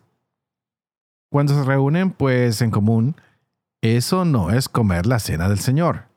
Cuando 1.30 1.52
se 1.52 1.64
reúnen, 1.64 2.12
pues 2.12 2.62
en 2.62 2.70
común, 2.70 3.16
eso 3.82 4.24
no 4.24 4.50
es 4.50 4.68
comer 4.68 5.06
la 5.06 5.18
cena 5.18 5.48
del 5.48 5.58
Señor, 5.58 6.08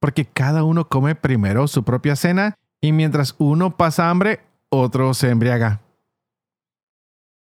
porque 0.00 0.24
cada 0.24 0.64
uno 0.64 0.88
come 0.88 1.14
primero 1.14 1.68
su 1.68 1.84
propia 1.84 2.16
cena 2.16 2.56
y 2.80 2.92
mientras 2.92 3.34
uno 3.38 3.76
pasa 3.76 4.08
hambre, 4.08 4.40
otro 4.70 5.12
se 5.12 5.28
embriaga. 5.28 5.82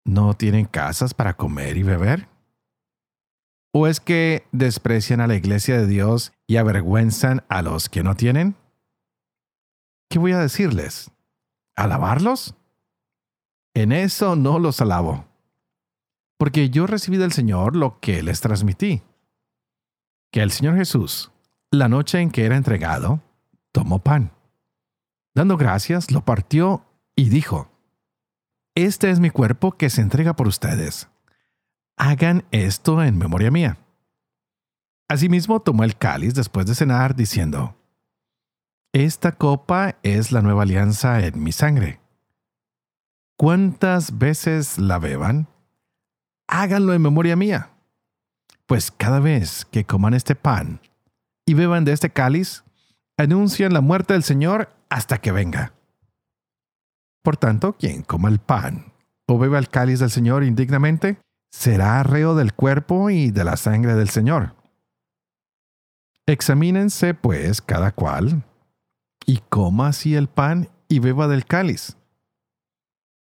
¿No 0.04 0.34
tienen 0.34 0.66
casas 0.66 1.12
para 1.12 1.37
comer 1.37 1.76
y 1.76 1.82
beber? 1.82 2.28
¿O 3.72 3.88
es 3.88 3.99
que 4.00 4.46
desprecian 4.52 5.20
a 5.20 5.26
la 5.26 5.34
iglesia 5.34 5.76
de 5.78 5.87
Dios 5.87 6.32
y 6.46 6.56
avergüenzan 6.56 7.42
a 7.49 7.62
los 7.62 7.88
que 7.88 8.02
no 8.02 8.14
tienen? 8.14 8.54
¿Qué 10.08 10.18
voy 10.18 10.32
a 10.32 10.38
decirles? 10.38 11.11
¿Alabarlos? 11.75 12.54
En 13.75 13.90
eso 13.90 14.37
no 14.37 14.58
los 14.58 14.80
alabo, 14.80 15.25
porque 16.38 16.68
yo 16.68 16.87
recibí 16.87 17.16
del 17.16 17.32
Señor 17.32 17.75
lo 17.75 17.99
que 18.00 18.22
les 18.22 18.40
transmití. 18.40 19.02
Que 20.33 20.43
el 20.43 20.51
Señor 20.51 20.75
Jesús, 20.75 21.31
la 21.71 21.89
noche 21.89 22.19
en 22.19 22.33
que 22.33 22.45
era 22.45 22.57
entregado, 22.57 23.23
tomó 23.71 24.01
pan. 24.01 24.33
Dando 25.33 25.57
gracias, 25.57 26.11
lo 26.11 26.25
partió 26.25 26.85
y 27.15 27.29
dijo, 27.29 27.71
Este 28.75 29.11
es 29.11 29.21
mi 29.21 29.31
cuerpo 29.31 29.73
que 29.73 29.91
se 29.91 30.01
entrega 30.03 30.35
por 30.35 30.49
ustedes 30.49 31.09
hagan 31.97 32.45
esto 32.51 33.03
en 33.03 33.17
memoria 33.17 33.51
mía. 33.51 33.79
Asimismo 35.09 35.61
tomó 35.61 35.85
el 35.85 35.97
cáliz 35.97 36.35
después 36.35 36.67
de 36.67 36.75
cenar, 36.75 37.15
diciendo, 37.15 37.77
Esta 38.93 39.33
copa 39.33 39.97
es 40.03 40.33
la 40.33 40.43
nueva 40.43 40.62
alianza 40.62 41.25
en 41.25 41.43
mi 41.43 41.53
sangre. 41.53 42.01
¿Cuántas 43.37 44.19
veces 44.19 44.79
la 44.79 44.99
beban? 44.99 45.49
Háganlo 46.49 46.93
en 46.95 47.03
memoria 47.03 47.37
mía. 47.37 47.72
Pues 48.66 48.90
cada 48.90 49.21
vez 49.21 49.64
que 49.64 49.85
coman 49.85 50.14
este 50.14 50.35
pan 50.35 50.81
y 51.47 51.54
beban 51.54 51.85
de 51.85 51.92
este 51.92 52.11
cáliz, 52.11 52.64
anuncian 53.16 53.73
la 53.73 53.81
muerte 53.81 54.14
del 54.14 54.23
Señor 54.23 54.71
hasta 54.88 55.19
que 55.19 55.33
venga. 55.33 55.75
Por 57.23 57.37
tanto, 57.37 57.75
quien 57.75 58.02
coma 58.02 58.28
el 58.28 58.38
pan 58.38 58.92
o 59.26 59.38
beba 59.38 59.59
el 59.59 59.69
cáliz 59.69 60.00
del 60.00 60.11
Señor 60.11 60.45
indignamente, 60.45 61.19
será 61.50 62.02
reo 62.02 62.35
del 62.35 62.54
cuerpo 62.54 63.11
y 63.11 63.31
de 63.31 63.45
la 63.45 63.57
sangre 63.57 63.95
del 63.95 64.09
Señor. 64.09 64.57
Examínense, 66.26 67.14
pues, 67.14 67.61
cada 67.61 67.92
cual, 67.92 68.45
y 69.26 69.38
coma 69.49 69.88
así 69.88 70.14
el 70.14 70.28
pan 70.28 70.69
y 70.88 70.99
beba 70.99 71.28
del 71.28 71.45
cáliz. 71.45 71.97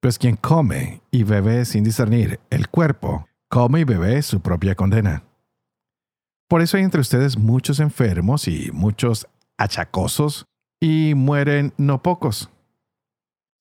Pues 0.00 0.18
quien 0.18 0.36
come 0.36 1.02
y 1.10 1.22
bebe 1.22 1.64
sin 1.64 1.84
discernir 1.84 2.40
el 2.50 2.68
cuerpo, 2.68 3.28
come 3.48 3.80
y 3.80 3.84
bebe 3.84 4.20
su 4.22 4.40
propia 4.40 4.74
condena. 4.74 5.24
Por 6.52 6.60
eso 6.60 6.76
hay 6.76 6.82
entre 6.82 7.00
ustedes 7.00 7.38
muchos 7.38 7.80
enfermos 7.80 8.46
y 8.46 8.70
muchos 8.72 9.26
achacosos, 9.56 10.44
y 10.78 11.14
mueren 11.14 11.72
no 11.78 12.02
pocos. 12.02 12.50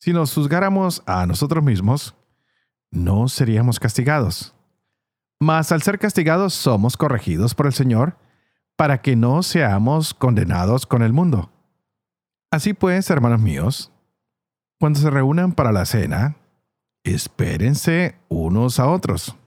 Si 0.01 0.12
nos 0.12 0.33
juzgáramos 0.33 1.01
a 1.05 1.25
nosotros 1.25 1.63
mismos, 1.63 2.15
no 2.91 3.29
seríamos 3.29 3.79
castigados. 3.79 4.53
Mas 5.39 5.71
al 5.71 5.81
ser 5.81 6.00
castigados 6.00 6.53
somos 6.53 6.98
corregidos 6.98 7.55
por 7.55 7.65
el 7.65 7.71
Señor 7.71 8.17
para 8.75 9.01
que 9.01 9.15
no 9.15 9.41
seamos 9.41 10.13
condenados 10.13 10.86
con 10.86 11.01
el 11.01 11.13
mundo. 11.13 11.50
Así 12.51 12.74
pues, 12.74 13.10
hermanos 13.10 13.39
míos, 13.39 13.93
cuando 14.81 15.00
se 15.00 15.10
reúnan 15.10 15.53
para 15.53 15.71
la 15.71 15.86
cena, 15.86 16.36
espérense 17.05 18.15
unos 18.27 18.81
a 18.81 18.89
otros. 18.89 19.38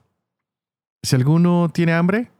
Si 1.03 1.15
alguno 1.15 1.69
tiene 1.69 1.93
hambre, 1.93 2.31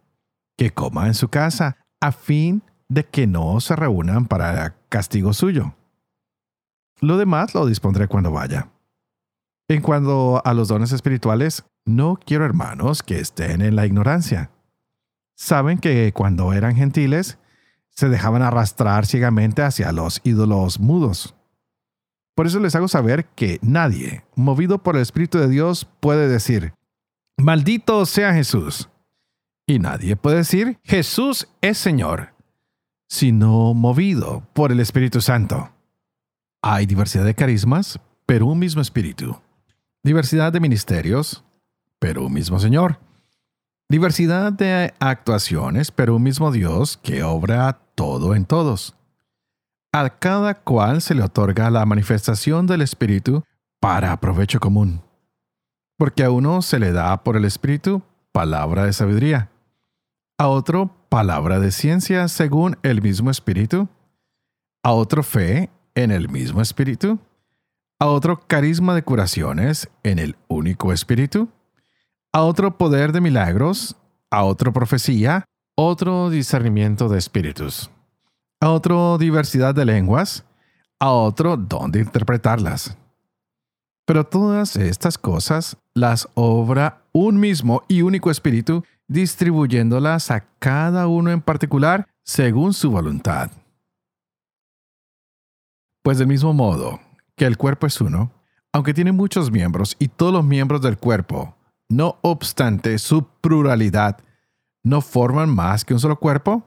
que 0.57 0.71
coma 0.71 1.07
en 1.07 1.13
su 1.13 1.29
casa, 1.29 1.77
a 1.99 2.11
fin 2.11 2.63
de 2.87 3.05
que 3.05 3.27
no 3.27 3.59
se 3.59 3.75
reúnan 3.75 4.25
para 4.25 4.75
castigo 4.89 5.33
suyo. 5.33 5.75
Lo 7.01 7.17
demás 7.17 7.53
lo 7.53 7.65
dispondré 7.65 8.07
cuando 8.07 8.31
vaya. 8.31 8.69
En 9.67 9.81
cuanto 9.81 10.45
a 10.45 10.53
los 10.53 10.67
dones 10.67 10.91
espirituales, 10.91 11.65
no 11.85 12.17
quiero 12.23 12.45
hermanos 12.45 13.03
que 13.03 13.19
estén 13.19 13.61
en 13.61 13.75
la 13.75 13.85
ignorancia. 13.85 14.51
Saben 15.35 15.79
que 15.79 16.13
cuando 16.13 16.53
eran 16.53 16.75
gentiles, 16.75 17.39
se 17.89 18.09
dejaban 18.09 18.41
arrastrar 18.41 19.05
ciegamente 19.05 19.63
hacia 19.63 19.91
los 19.91 20.21
ídolos 20.23 20.79
mudos. 20.79 21.35
Por 22.35 22.47
eso 22.47 22.59
les 22.59 22.75
hago 22.75 22.87
saber 22.87 23.25
que 23.25 23.59
nadie, 23.61 24.25
movido 24.35 24.83
por 24.83 24.95
el 24.95 25.01
Espíritu 25.01 25.37
de 25.37 25.47
Dios, 25.47 25.87
puede 25.99 26.27
decir, 26.27 26.73
Maldito 27.37 28.05
sea 28.05 28.33
Jesús. 28.33 28.89
Y 29.67 29.79
nadie 29.79 30.15
puede 30.15 30.37
decir, 30.37 30.79
Jesús 30.83 31.47
es 31.61 31.79
Señor, 31.79 32.35
sino 33.07 33.73
movido 33.73 34.47
por 34.53 34.71
el 34.71 34.79
Espíritu 34.79 35.21
Santo. 35.21 35.71
Hay 36.61 36.85
diversidad 36.85 37.25
de 37.25 37.33
carismas, 37.33 37.99
pero 38.27 38.45
un 38.45 38.59
mismo 38.59 38.81
Espíritu. 38.81 39.39
Diversidad 40.03 40.53
de 40.53 40.59
ministerios, 40.59 41.43
pero 41.97 42.25
un 42.25 42.33
mismo 42.33 42.59
Señor. 42.59 42.99
Diversidad 43.89 44.53
de 44.53 44.93
actuaciones, 44.99 45.89
pero 45.89 46.15
un 46.15 46.23
mismo 46.23 46.51
Dios 46.51 46.97
que 46.97 47.23
obra 47.23 47.79
todo 47.95 48.35
en 48.35 48.45
todos. 48.45 48.95
A 49.91 50.09
cada 50.09 50.53
cual 50.53 51.01
se 51.01 51.15
le 51.15 51.23
otorga 51.23 51.71
la 51.71 51.85
manifestación 51.87 52.67
del 52.67 52.81
Espíritu 52.81 53.43
para 53.79 54.19
provecho 54.19 54.59
común. 54.59 55.01
Porque 55.97 56.23
a 56.23 56.29
uno 56.29 56.61
se 56.61 56.77
le 56.77 56.91
da 56.91 57.23
por 57.23 57.35
el 57.35 57.45
Espíritu 57.45 58.03
palabra 58.31 58.85
de 58.85 58.91
sabiduría, 58.91 59.49
a 60.37 60.47
otro 60.49 60.91
palabra 61.09 61.59
de 61.59 61.71
ciencia 61.71 62.27
según 62.27 62.77
el 62.83 63.01
mismo 63.01 63.31
Espíritu, 63.31 63.87
a 64.83 64.91
otro 64.91 65.23
fe 65.23 65.69
en 65.95 66.11
el 66.11 66.29
mismo 66.29 66.61
Espíritu, 66.61 67.19
a 67.99 68.07
otro 68.07 68.41
carisma 68.47 68.93
de 68.93 69.03
curaciones 69.03 69.89
en 70.03 70.19
el 70.19 70.35
único 70.47 70.91
Espíritu, 70.91 71.47
a 72.33 72.43
otro 72.43 72.77
poder 72.77 73.13
de 73.13 73.21
milagros, 73.21 73.95
a 74.29 74.43
otro 74.43 74.73
profecía, 74.73 75.45
otro 75.75 76.29
discernimiento 76.29 77.07
de 77.07 77.17
espíritus, 77.17 77.89
a 78.59 78.69
otro 78.69 79.17
diversidad 79.17 79.73
de 79.73 79.85
lenguas, 79.85 80.43
a 80.99 81.11
otro 81.11 81.55
don 81.55 81.91
de 81.91 81.99
interpretarlas. 81.99 82.97
Pero 84.05 84.25
todas 84.25 84.75
estas 84.75 85.17
cosas 85.17 85.77
las 85.93 86.27
obra 86.33 87.01
un 87.13 87.39
mismo 87.39 87.83
y 87.87 88.01
único 88.01 88.29
espíritu, 88.29 88.83
distribuyéndolas 89.07 90.31
a 90.31 90.47
cada 90.59 91.07
uno 91.07 91.31
en 91.31 91.41
particular 91.41 92.07
según 92.23 92.73
su 92.73 92.91
voluntad. 92.91 93.51
Pues 96.03 96.17
del 96.17 96.27
mismo 96.27 96.53
modo 96.53 96.99
que 97.35 97.45
el 97.45 97.57
cuerpo 97.57 97.87
es 97.87 97.99
uno, 98.01 98.31
aunque 98.71 98.93
tiene 98.93 99.11
muchos 99.11 99.51
miembros 99.51 99.95
y 99.99 100.07
todos 100.07 100.33
los 100.33 100.43
miembros 100.43 100.81
del 100.81 100.97
cuerpo, 100.97 101.55
no 101.89 102.17
obstante 102.21 102.97
su 102.97 103.27
pluralidad, 103.41 104.19
no 104.83 105.01
forman 105.01 105.49
más 105.49 105.85
que 105.85 105.93
un 105.93 105.99
solo 105.99 106.19
cuerpo, 106.19 106.63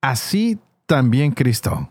así 0.00 0.58
también 0.86 1.32
Cristo. 1.32 1.90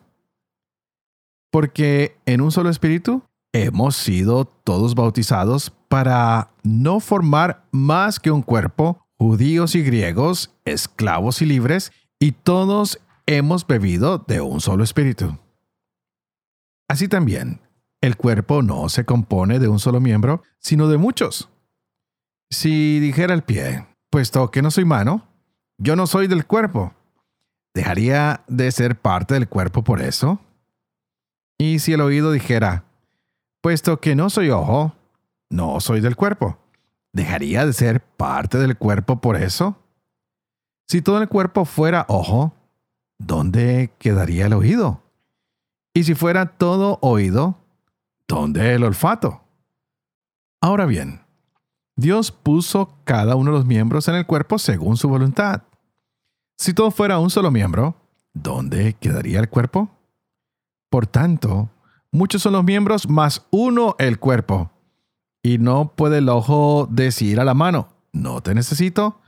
Porque 1.51 2.17
en 2.25 2.41
un 2.41 2.51
solo 2.51 2.69
espíritu 2.69 3.23
hemos 3.53 3.95
sido 3.95 4.45
todos 4.45 4.95
bautizados 4.95 5.71
para 5.87 6.51
no 6.63 6.99
formar 6.99 7.65
más 7.71 8.19
que 8.19 8.31
un 8.31 8.41
cuerpo, 8.41 9.05
judíos 9.19 9.75
y 9.75 9.83
griegos, 9.83 10.55
esclavos 10.65 11.41
y 11.41 11.45
libres, 11.45 11.91
y 12.19 12.31
todos 12.31 12.99
hemos 13.25 13.67
bebido 13.67 14.17
de 14.17 14.41
un 14.41 14.61
solo 14.61 14.83
espíritu. 14.83 15.37
Así 16.87 17.07
también, 17.07 17.61
el 18.01 18.15
cuerpo 18.15 18.63
no 18.63 18.87
se 18.89 19.05
compone 19.05 19.59
de 19.59 19.67
un 19.67 19.79
solo 19.79 19.99
miembro, 19.99 20.41
sino 20.57 20.87
de 20.87 20.97
muchos. 20.97 21.49
Si 22.49 22.99
dijera 22.99 23.33
el 23.33 23.43
pie, 23.43 23.85
puesto 24.09 24.49
que 24.49 24.61
no 24.61 24.71
soy 24.71 24.85
mano, 24.85 25.27
yo 25.77 25.95
no 25.95 26.07
soy 26.07 26.27
del 26.27 26.45
cuerpo. 26.45 26.93
¿Dejaría 27.73 28.43
de 28.47 28.71
ser 28.71 28.99
parte 28.99 29.33
del 29.35 29.49
cuerpo 29.49 29.83
por 29.83 30.01
eso? 30.01 30.39
Y 31.57 31.79
si 31.79 31.93
el 31.93 32.01
oído 32.01 32.31
dijera, 32.31 32.85
puesto 33.61 33.99
que 33.99 34.15
no 34.15 34.29
soy 34.29 34.49
ojo, 34.49 34.95
no 35.49 35.79
soy 35.81 35.99
del 35.99 36.15
cuerpo, 36.15 36.57
¿dejaría 37.13 37.65
de 37.65 37.73
ser 37.73 38.01
parte 38.01 38.57
del 38.57 38.77
cuerpo 38.77 39.21
por 39.21 39.35
eso? 39.35 39.77
Si 40.87 41.01
todo 41.01 41.21
el 41.21 41.29
cuerpo 41.29 41.65
fuera 41.65 42.05
ojo, 42.09 42.53
¿dónde 43.17 43.93
quedaría 43.99 44.47
el 44.47 44.53
oído? 44.53 45.03
Y 45.93 46.03
si 46.03 46.15
fuera 46.15 46.57
todo 46.57 46.99
oído, 47.01 47.57
¿dónde 48.27 48.73
el 48.73 48.83
olfato? 48.83 49.43
Ahora 50.61 50.85
bien, 50.85 51.21
Dios 51.95 52.31
puso 52.31 52.97
cada 53.03 53.35
uno 53.35 53.51
de 53.51 53.57
los 53.57 53.65
miembros 53.65 54.07
en 54.07 54.15
el 54.15 54.25
cuerpo 54.25 54.57
según 54.57 54.97
su 54.97 55.09
voluntad. 55.09 55.63
Si 56.57 56.73
todo 56.73 56.91
fuera 56.91 57.19
un 57.19 57.29
solo 57.29 57.51
miembro, 57.51 57.95
¿dónde 58.33 58.93
quedaría 58.93 59.39
el 59.39 59.49
cuerpo? 59.49 59.89
Por 60.89 61.07
tanto, 61.07 61.69
muchos 62.11 62.41
son 62.41 62.53
los 62.53 62.63
miembros, 62.63 63.07
más 63.09 63.45
uno 63.51 63.95
el 63.99 64.19
cuerpo. 64.19 64.71
Y 65.43 65.57
no 65.57 65.95
puede 65.95 66.19
el 66.19 66.29
ojo 66.29 66.87
decir 66.91 67.39
a 67.39 67.45
la 67.45 67.53
mano, 67.53 67.89
no 68.11 68.41
te 68.41 68.53
necesito, 68.53 69.21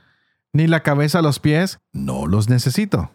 ni 0.52 0.66
la 0.66 0.82
cabeza 0.82 1.20
a 1.20 1.22
los 1.22 1.38
pies, 1.38 1.78
no 1.92 2.26
los 2.26 2.48
necesito. 2.48 3.10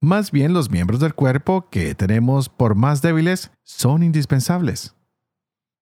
Más 0.00 0.30
bien 0.30 0.52
los 0.52 0.70
miembros 0.70 1.00
del 1.00 1.14
cuerpo 1.14 1.70
que 1.70 1.94
tenemos 1.94 2.48
por 2.48 2.74
más 2.74 3.02
débiles 3.02 3.50
son 3.62 4.02
indispensables. 4.02 4.94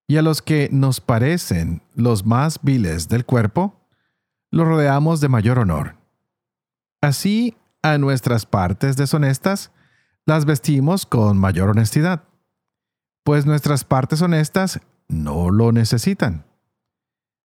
Y 0.07 0.17
a 0.17 0.21
los 0.21 0.41
que 0.41 0.69
nos 0.71 1.01
parecen 1.01 1.81
los 1.95 2.25
más 2.25 2.59
viles 2.61 3.09
del 3.09 3.25
cuerpo, 3.25 3.87
los 4.51 4.67
rodeamos 4.67 5.19
de 5.19 5.29
mayor 5.29 5.59
honor 5.59 6.05
Así, 7.05 7.55
a 7.83 7.99
nuestras 7.99 8.47
partes 8.47 8.97
deshonestas 8.97 9.71
las 10.25 10.45
vestimos 10.45 11.05
con 11.05 11.37
mayor 11.37 11.69
honestidad, 11.69 12.23
pues 13.23 13.45
nuestras 13.45 13.83
partes 13.83 14.23
honestas 14.23 14.81
no 15.07 15.49
lo 15.49 15.71
necesitan. 15.71 16.45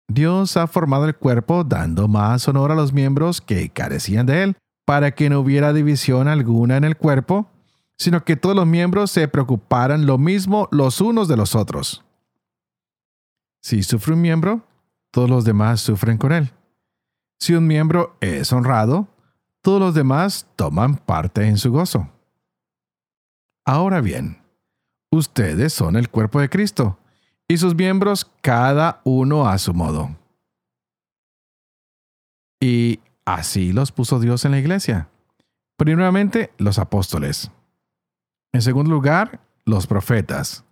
Dios 0.09 0.57
ha 0.57 0.67
formado 0.67 1.07
el 1.07 1.17
cuerpo 1.17 1.65
dando 1.65 2.09
más 2.09 2.47
honor 2.49 2.71
a 2.71 2.77
los 2.77 2.93
miembros 2.93 3.41
que 3.41 3.71
carecían 3.71 4.27
de 4.27 4.43
él, 4.45 4.57
para 4.85 5.13
que 5.13 5.29
no 5.29 5.41
hubiera 5.41 5.73
división 5.73 6.29
alguna 6.29 6.77
en 6.77 6.85
el 6.85 6.97
cuerpo, 6.97 7.51
sino 7.99 8.25
que 8.25 8.37
todos 8.37 8.55
los 8.55 8.67
miembros 8.67 9.11
se 9.11 9.27
preocuparan 9.27 10.07
lo 10.07 10.17
mismo 10.17 10.69
los 10.71 11.01
unos 11.01 11.27
de 11.29 11.37
los 11.37 11.55
otros. 11.57 12.05
Si 13.63 13.83
sufre 13.83 14.15
un 14.15 14.21
miembro, 14.21 14.65
todos 15.11 15.29
los 15.29 15.45
demás 15.45 15.81
sufren 15.81 16.19
con 16.19 16.31
él. 16.31 16.53
Si 17.41 17.55
un 17.55 17.67
miembro 17.67 18.17
es 18.21 18.53
honrado, 18.53 19.09
todos 19.61 19.81
los 19.81 19.95
demás 19.95 20.47
toman 20.55 20.97
parte 20.97 21.49
en 21.49 21.59
su 21.59 21.73
gozo. 21.73 22.09
Ahora 23.65 24.01
bien, 24.01 24.41
ustedes 25.11 25.73
son 25.73 25.97
el 25.97 26.09
cuerpo 26.11 26.41
de 26.41 26.49
Cristo 26.49 26.99
y 27.49 27.59
sus 27.59 27.75
miembros 27.75 28.31
cada 28.41 29.01
uno 29.05 29.49
a 29.49 29.59
su 29.59 29.75
modo. 29.75 30.17
Y 32.61 33.01
así 33.25 33.73
los 33.73 33.93
puso 33.93 34.19
Dios 34.19 34.45
en 34.45 34.53
la 34.53 34.59
iglesia. 34.59 35.09
Primeramente, 35.77 36.53
los 36.59 36.79
apóstoles. 36.79 37.51
En 38.53 38.63
segundo 38.63 38.91
lugar, 38.91 39.41
los 39.65 39.87
profetas. 39.87 40.65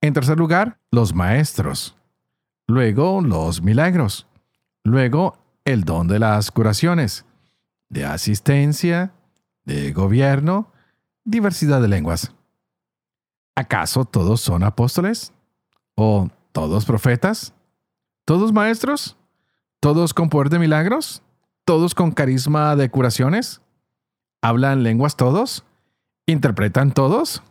En 0.00 0.14
tercer 0.14 0.38
lugar, 0.38 0.78
los 0.90 1.14
maestros. 1.14 1.96
Luego, 2.66 3.20
los 3.20 3.60
milagros. 3.60 4.26
Luego, 4.82 5.36
el 5.64 5.84
don 5.84 6.08
de 6.08 6.18
las 6.18 6.50
curaciones 6.50 7.26
de 7.90 8.04
asistencia, 8.04 9.12
de 9.64 9.92
gobierno, 9.92 10.72
diversidad 11.24 11.82
de 11.82 11.88
lenguas. 11.88 12.32
¿Acaso 13.56 14.06
todos 14.06 14.40
son 14.40 14.62
apóstoles? 14.62 15.34
¿O 16.02 16.30
todos 16.52 16.86
profetas? 16.86 17.52
¿Todos 18.24 18.54
maestros? 18.54 19.18
¿Todos 19.80 20.14
con 20.14 20.30
poder 20.30 20.48
de 20.48 20.58
milagros? 20.58 21.22
¿Todos 21.66 21.94
con 21.94 22.12
carisma 22.12 22.74
de 22.74 22.88
curaciones? 22.88 23.60
¿Hablan 24.40 24.82
lenguas 24.82 25.16
todos? 25.18 25.62
¿Interpretan 26.24 26.92
todos? 26.92 27.42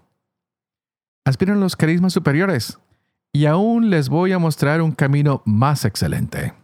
Aspiran 1.25 1.59
los 1.59 1.75
carismas 1.75 2.11
superiores, 2.11 2.79
y 3.31 3.45
aún 3.45 3.91
les 3.91 4.09
voy 4.09 4.31
a 4.31 4.39
mostrar 4.39 4.81
un 4.81 4.93
camino 4.93 5.43
más 5.45 5.85
excelente. 5.85 6.55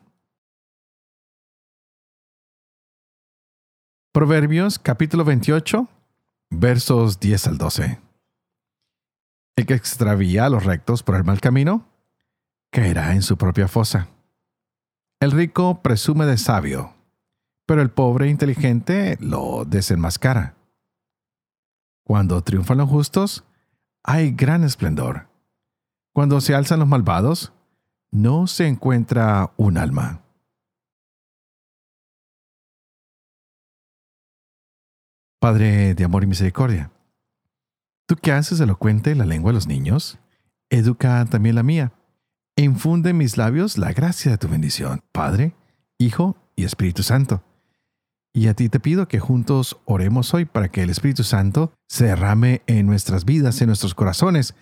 Proverbios 4.11 4.79
capítulo 4.79 5.23
28, 5.23 5.87
versos 6.49 7.19
10 7.19 7.47
al 7.47 7.57
12. 7.59 8.04
El 9.55 9.65
que 9.65 9.73
extravía 9.73 10.45
a 10.45 10.49
los 10.49 10.65
rectos 10.65 11.01
por 11.01 11.15
el 11.15 11.23
mal 11.23 11.39
camino 11.39 11.87
caerá 12.71 13.13
en 13.13 13.21
su 13.21 13.37
propia 13.37 13.69
fosa. 13.69 14.09
El 15.21 15.31
rico 15.31 15.81
presume 15.81 16.25
de 16.25 16.37
sabio, 16.37 16.93
pero 17.65 17.81
el 17.81 17.89
pobre 17.89 18.29
inteligente 18.29 19.17
lo 19.21 19.63
desenmascara. 19.63 20.55
Cuando 22.03 22.43
triunfan 22.43 22.79
los 22.79 22.89
justos, 22.89 23.45
hay 24.03 24.31
gran 24.31 24.63
esplendor. 24.63 25.29
Cuando 26.13 26.41
se 26.41 26.53
alzan 26.53 26.79
los 26.79 26.87
malvados, 26.87 27.53
no 28.11 28.47
se 28.47 28.67
encuentra 28.67 29.53
un 29.57 29.77
alma. 29.77 30.21
Padre 35.39 35.95
de 35.95 36.03
amor 36.03 36.23
y 36.23 36.27
misericordia, 36.27 36.91
tú 38.05 38.15
que 38.15 38.31
haces 38.31 38.59
elocuente 38.59 39.15
la 39.15 39.25
lengua 39.25 39.51
de 39.51 39.55
los 39.55 39.67
niños, 39.67 40.19
educa 40.69 41.25
también 41.25 41.55
la 41.55 41.63
mía 41.63 41.93
e 42.55 42.63
infunde 42.63 43.09
en 43.09 43.17
mis 43.17 43.37
labios 43.37 43.77
la 43.77 43.91
gracia 43.91 44.31
de 44.31 44.37
tu 44.37 44.47
bendición, 44.47 45.01
Padre, 45.11 45.55
Hijo 45.97 46.37
y 46.55 46.63
Espíritu 46.63 47.03
Santo. 47.03 47.43
Y 48.33 48.47
a 48.47 48.53
ti 48.53 48.69
te 48.69 48.79
pido 48.79 49.07
que 49.07 49.19
juntos 49.19 49.77
oremos 49.85 50.33
hoy 50.33 50.45
para 50.45 50.69
que 50.69 50.83
el 50.83 50.89
Espíritu 50.89 51.23
Santo 51.23 51.73
se 51.87 52.05
derrame 52.05 52.61
en 52.67 52.85
nuestras 52.85 53.25
vidas, 53.25 53.61
en 53.61 53.67
nuestros 53.67 53.95
corazones, 53.95 54.55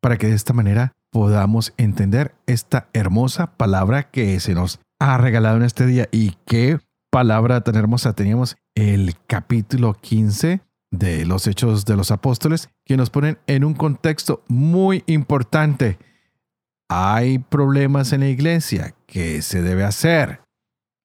para 0.00 0.16
que 0.16 0.28
de 0.28 0.34
esta 0.34 0.52
manera 0.52 0.92
podamos 1.10 1.74
entender 1.76 2.34
esta 2.46 2.88
hermosa 2.92 3.56
palabra 3.56 4.10
que 4.10 4.38
se 4.38 4.54
nos 4.54 4.80
ha 5.00 5.18
regalado 5.18 5.56
en 5.56 5.64
este 5.64 5.86
día. 5.86 6.08
Y 6.12 6.36
qué 6.46 6.78
palabra 7.10 7.62
tan 7.62 7.74
hermosa 7.74 8.12
teníamos 8.12 8.56
el 8.76 9.16
capítulo 9.26 9.94
15 9.94 10.60
de 10.90 11.24
los 11.24 11.46
Hechos 11.46 11.84
de 11.84 11.96
los 11.96 12.10
Apóstoles, 12.10 12.68
que 12.84 12.96
nos 12.96 13.10
ponen 13.10 13.38
en 13.46 13.64
un 13.64 13.74
contexto 13.74 14.44
muy 14.48 15.04
importante 15.06 15.98
hay 16.92 17.38
problemas 17.38 18.12
en 18.12 18.20
la 18.20 18.28
iglesia, 18.28 18.96
¿qué 19.06 19.42
se 19.42 19.62
debe 19.62 19.84
hacer? 19.84 20.42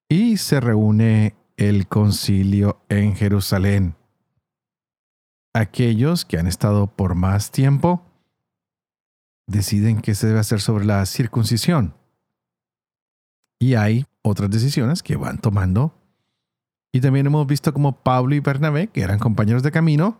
Y 0.09 0.37
se 0.37 0.59
reúne 0.59 1.35
el 1.57 1.87
concilio 1.87 2.81
en 2.89 3.15
Jerusalén. 3.15 3.95
Aquellos 5.53 6.25
que 6.25 6.39
han 6.39 6.47
estado 6.47 6.87
por 6.87 7.13
más 7.13 7.51
tiempo 7.51 8.03
deciden 9.45 10.01
qué 10.01 10.15
se 10.15 10.25
debe 10.25 10.39
hacer 10.39 10.59
sobre 10.59 10.85
la 10.85 11.05
circuncisión. 11.05 11.93
Y 13.59 13.75
hay 13.75 14.07
otras 14.23 14.49
decisiones 14.49 15.03
que 15.03 15.17
van 15.17 15.37
tomando. 15.37 15.93
Y 16.95 17.01
también 17.01 17.25
hemos 17.25 17.45
visto 17.45 17.73
como 17.73 17.91
Pablo 17.91 18.35
y 18.35 18.39
Bernabé, 18.39 18.87
que 18.87 19.01
eran 19.01 19.19
compañeros 19.19 19.63
de 19.63 19.71
camino, 19.73 20.17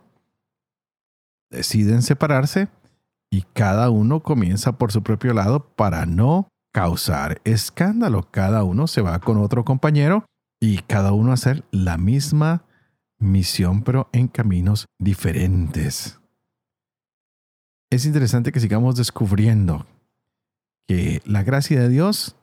deciden 1.48 2.02
separarse 2.02 2.68
y 3.30 3.44
cada 3.54 3.88
uno 3.88 4.22
comienza 4.22 4.76
por 4.76 4.92
su 4.92 5.02
propio 5.02 5.32
lado 5.32 5.70
para 5.74 6.04
no 6.04 6.48
causar 6.74 7.40
escándalo. 7.44 8.28
Cada 8.30 8.62
uno 8.62 8.88
se 8.88 9.00
va 9.00 9.18
con 9.20 9.38
otro 9.38 9.64
compañero 9.64 10.26
y 10.60 10.82
cada 10.82 11.12
uno 11.12 11.32
hacer 11.32 11.64
la 11.70 11.96
misma 11.96 12.66
misión 13.18 13.82
pero 13.82 14.10
en 14.12 14.28
caminos 14.28 14.84
diferentes. 14.98 16.20
Es 17.88 18.04
interesante 18.04 18.52
que 18.52 18.60
sigamos 18.60 18.96
descubriendo 18.96 19.86
que 20.86 21.22
la 21.24 21.42
gracia 21.42 21.80
de 21.80 21.88
Dios 21.88 22.36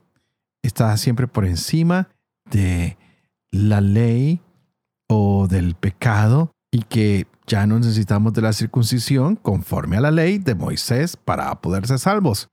está 0.64 0.98
siempre 0.98 1.28
por 1.28 1.46
encima 1.46 2.10
de 2.50 2.98
la 3.54 3.82
ley 3.82 4.42
o 5.08 5.48
del 5.48 5.76
pecado 5.76 6.52
y 6.72 6.82
que 6.82 7.28
ya 7.46 7.68
no 7.68 7.78
necesitamos 7.78 8.34
de 8.34 8.42
la 8.42 8.52
circuncisión 8.52 9.36
conforme 9.36 9.98
a 9.98 10.02
la 10.02 10.12
ley 10.12 10.40
de 10.40 10.56
Moisés 10.56 11.16
para 11.16 11.62
poder 11.62 11.86
ser 11.86 12.00
salvos. 12.00 12.50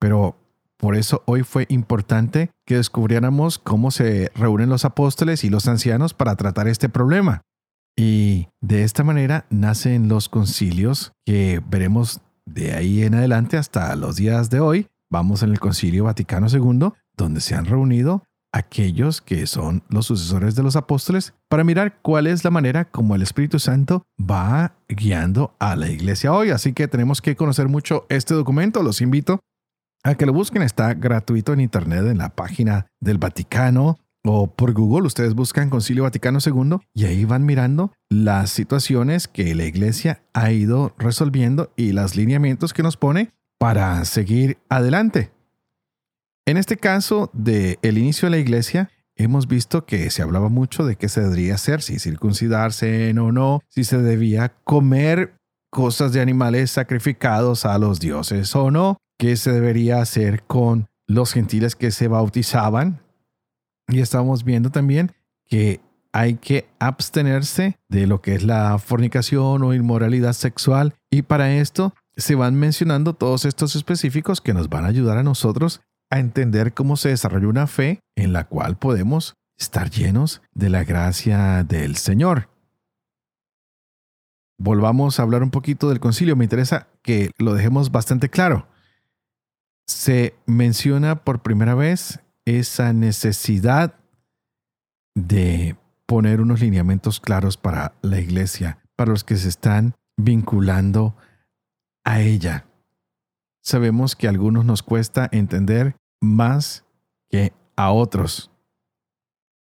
Pero 0.00 0.36
por 0.76 0.96
eso 0.96 1.22
hoy 1.26 1.44
fue 1.44 1.66
importante 1.68 2.50
que 2.66 2.76
descubriéramos 2.76 3.58
cómo 3.58 3.90
se 3.92 4.32
reúnen 4.34 4.68
los 4.68 4.84
apóstoles 4.84 5.44
y 5.44 5.50
los 5.50 5.68
ancianos 5.68 6.12
para 6.12 6.34
tratar 6.34 6.66
este 6.66 6.88
problema. 6.88 7.42
Y 7.96 8.48
de 8.60 8.82
esta 8.82 9.04
manera 9.04 9.46
nacen 9.50 10.08
los 10.08 10.28
concilios 10.28 11.12
que 11.24 11.62
veremos 11.68 12.20
de 12.46 12.72
ahí 12.72 13.02
en 13.02 13.14
adelante 13.14 13.58
hasta 13.58 13.94
los 13.94 14.16
días 14.16 14.50
de 14.50 14.58
hoy. 14.58 14.86
Vamos 15.08 15.42
en 15.42 15.50
el 15.50 15.60
Concilio 15.60 16.04
Vaticano 16.04 16.48
II, 16.48 16.92
donde 17.16 17.40
se 17.40 17.54
han 17.54 17.66
reunido 17.66 18.24
aquellos 18.52 19.20
que 19.20 19.46
son 19.46 19.82
los 19.88 20.06
sucesores 20.06 20.54
de 20.54 20.62
los 20.62 20.76
apóstoles 20.76 21.34
para 21.48 21.64
mirar 21.64 22.00
cuál 22.02 22.26
es 22.26 22.44
la 22.44 22.50
manera 22.50 22.84
como 22.90 23.14
el 23.14 23.22
Espíritu 23.22 23.58
Santo 23.58 24.02
va 24.20 24.74
guiando 24.88 25.54
a 25.58 25.76
la 25.76 25.88
iglesia 25.88 26.32
hoy. 26.32 26.50
Así 26.50 26.72
que 26.72 26.88
tenemos 26.88 27.22
que 27.22 27.36
conocer 27.36 27.68
mucho 27.68 28.06
este 28.08 28.34
documento. 28.34 28.82
Los 28.82 29.00
invito 29.00 29.40
a 30.02 30.14
que 30.14 30.26
lo 30.26 30.32
busquen. 30.32 30.62
Está 30.62 30.94
gratuito 30.94 31.52
en 31.52 31.60
internet 31.60 32.06
en 32.06 32.18
la 32.18 32.30
página 32.30 32.86
del 33.00 33.18
Vaticano 33.18 33.98
o 34.24 34.48
por 34.48 34.72
Google. 34.72 35.06
Ustedes 35.06 35.34
buscan 35.34 35.70
Concilio 35.70 36.04
Vaticano 36.04 36.38
II 36.44 36.78
y 36.94 37.04
ahí 37.04 37.24
van 37.24 37.44
mirando 37.44 37.92
las 38.08 38.50
situaciones 38.50 39.28
que 39.28 39.54
la 39.54 39.64
iglesia 39.64 40.22
ha 40.32 40.50
ido 40.52 40.94
resolviendo 40.98 41.72
y 41.76 41.92
los 41.92 42.16
lineamientos 42.16 42.72
que 42.72 42.82
nos 42.82 42.96
pone 42.96 43.30
para 43.58 44.04
seguir 44.04 44.58
adelante. 44.68 45.32
En 46.46 46.56
este 46.56 46.76
caso 46.76 47.30
del 47.32 47.78
el 47.82 47.98
inicio 47.98 48.26
de 48.26 48.36
la 48.36 48.38
iglesia, 48.38 48.90
hemos 49.16 49.46
visto 49.46 49.84
que 49.84 50.10
se 50.10 50.22
hablaba 50.22 50.48
mucho 50.48 50.84
de 50.84 50.96
qué 50.96 51.08
se 51.08 51.20
debería 51.20 51.54
hacer, 51.54 51.82
si 51.82 51.98
circuncidarse 51.98 53.14
o 53.18 53.32
no, 53.32 53.60
si 53.68 53.84
se 53.84 53.98
debía 53.98 54.54
comer 54.64 55.36
cosas 55.70 56.12
de 56.12 56.20
animales 56.20 56.70
sacrificados 56.70 57.64
a 57.64 57.78
los 57.78 58.00
dioses 58.00 58.54
o 58.56 58.70
no, 58.70 58.96
qué 59.18 59.36
se 59.36 59.52
debería 59.52 60.00
hacer 60.00 60.42
con 60.44 60.88
los 61.06 61.32
gentiles 61.32 61.76
que 61.76 61.90
se 61.90 62.08
bautizaban. 62.08 63.00
Y 63.88 64.00
estamos 64.00 64.44
viendo 64.44 64.70
también 64.70 65.12
que 65.46 65.80
hay 66.12 66.34
que 66.36 66.68
abstenerse 66.78 67.76
de 67.88 68.06
lo 68.06 68.20
que 68.20 68.34
es 68.34 68.42
la 68.42 68.78
fornicación 68.78 69.62
o 69.62 69.74
inmoralidad 69.74 70.32
sexual 70.32 70.94
y 71.10 71.22
para 71.22 71.52
esto 71.54 71.94
se 72.16 72.34
van 72.34 72.54
mencionando 72.56 73.14
todos 73.14 73.44
estos 73.44 73.76
específicos 73.76 74.40
que 74.40 74.54
nos 74.54 74.68
van 74.68 74.84
a 74.84 74.88
ayudar 74.88 75.18
a 75.18 75.22
nosotros 75.22 75.82
a 76.10 76.18
entender 76.18 76.74
cómo 76.74 76.96
se 76.96 77.10
desarrolla 77.10 77.48
una 77.48 77.66
fe 77.66 78.00
en 78.16 78.32
la 78.32 78.44
cual 78.44 78.76
podemos 78.76 79.34
estar 79.56 79.90
llenos 79.90 80.42
de 80.52 80.70
la 80.70 80.84
gracia 80.84 81.64
del 81.64 81.96
Señor. 81.96 82.48
Volvamos 84.58 85.18
a 85.18 85.22
hablar 85.22 85.42
un 85.42 85.50
poquito 85.50 85.88
del 85.88 86.00
concilio. 86.00 86.36
Me 86.36 86.44
interesa 86.44 86.88
que 87.02 87.30
lo 87.38 87.54
dejemos 87.54 87.92
bastante 87.92 88.28
claro. 88.28 88.66
Se 89.86 90.34
menciona 90.46 91.24
por 91.24 91.42
primera 91.42 91.74
vez 91.74 92.20
esa 92.44 92.92
necesidad 92.92 93.94
de 95.14 95.76
poner 96.06 96.40
unos 96.40 96.60
lineamientos 96.60 97.20
claros 97.20 97.56
para 97.56 97.94
la 98.02 98.18
iglesia, 98.18 98.78
para 98.96 99.12
los 99.12 99.24
que 99.24 99.36
se 99.36 99.48
están 99.48 99.94
vinculando 100.16 101.16
a 102.04 102.20
ella. 102.20 102.66
Sabemos 103.62 104.16
que 104.16 104.26
a 104.26 104.30
algunos 104.30 104.64
nos 104.64 104.82
cuesta 104.82 105.28
entender 105.32 105.96
más 106.20 106.84
que 107.28 107.52
a 107.76 107.92
otros. 107.92 108.50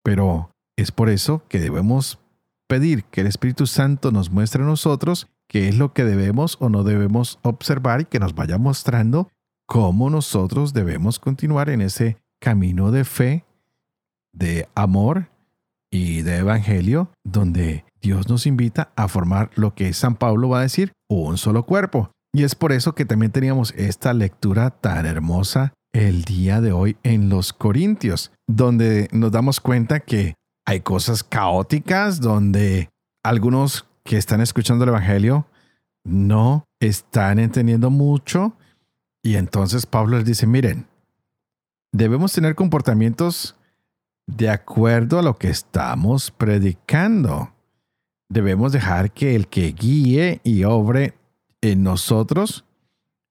Pero 0.03 0.51
es 0.75 0.91
por 0.91 1.09
eso 1.09 1.43
que 1.47 1.59
debemos 1.59 2.19
pedir 2.67 3.03
que 3.05 3.21
el 3.21 3.27
Espíritu 3.27 3.67
Santo 3.67 4.11
nos 4.11 4.31
muestre 4.31 4.63
a 4.63 4.65
nosotros 4.65 5.27
qué 5.47 5.69
es 5.69 5.77
lo 5.77 5.93
que 5.93 6.03
debemos 6.03 6.57
o 6.59 6.69
no 6.69 6.83
debemos 6.83 7.39
observar 7.41 8.01
y 8.01 8.05
que 8.05 8.19
nos 8.19 8.35
vaya 8.35 8.57
mostrando 8.57 9.29
cómo 9.65 10.09
nosotros 10.09 10.73
debemos 10.73 11.19
continuar 11.19 11.69
en 11.69 11.81
ese 11.81 12.17
camino 12.39 12.91
de 12.91 13.05
fe, 13.05 13.45
de 14.33 14.67
amor 14.75 15.29
y 15.89 16.21
de 16.21 16.37
evangelio, 16.37 17.09
donde 17.23 17.85
Dios 18.01 18.29
nos 18.29 18.45
invita 18.45 18.91
a 18.95 19.07
formar 19.07 19.49
lo 19.55 19.73
que 19.73 19.91
San 19.93 20.15
Pablo 20.15 20.49
va 20.49 20.59
a 20.59 20.63
decir, 20.63 20.91
un 21.09 21.37
solo 21.37 21.65
cuerpo. 21.65 22.11
Y 22.33 22.43
es 22.43 22.55
por 22.55 22.71
eso 22.71 22.93
que 22.93 23.05
también 23.05 23.31
teníamos 23.31 23.73
esta 23.75 24.13
lectura 24.13 24.69
tan 24.69 25.05
hermosa 25.05 25.73
el 25.97 26.25
día 26.25 26.61
de 26.61 26.71
hoy 26.71 26.95
en 27.01 27.27
los 27.27 27.53
Corintios, 27.53 28.31
donde 28.45 29.09
nos 29.11 29.31
damos 29.31 29.59
cuenta 29.59 29.99
que 29.99 30.35
hay 30.63 30.81
cosas 30.81 31.23
caóticas, 31.23 32.21
donde 32.21 32.89
algunos 33.23 33.87
que 34.03 34.17
están 34.17 34.39
escuchando 34.41 34.83
el 34.83 34.89
Evangelio 34.89 35.47
no 36.03 36.65
están 36.79 37.39
entendiendo 37.39 37.89
mucho. 37.89 38.53
Y 39.23 39.37
entonces 39.37 39.87
Pablo 39.87 40.17
les 40.17 40.25
dice, 40.27 40.45
miren, 40.45 40.85
debemos 41.91 42.31
tener 42.31 42.53
comportamientos 42.53 43.55
de 44.27 44.51
acuerdo 44.51 45.17
a 45.17 45.23
lo 45.23 45.39
que 45.39 45.49
estamos 45.49 46.29
predicando. 46.29 47.55
Debemos 48.29 48.71
dejar 48.71 49.11
que 49.11 49.35
el 49.35 49.47
que 49.47 49.71
guíe 49.71 50.41
y 50.43 50.63
obre 50.63 51.15
en 51.61 51.81
nosotros 51.81 52.66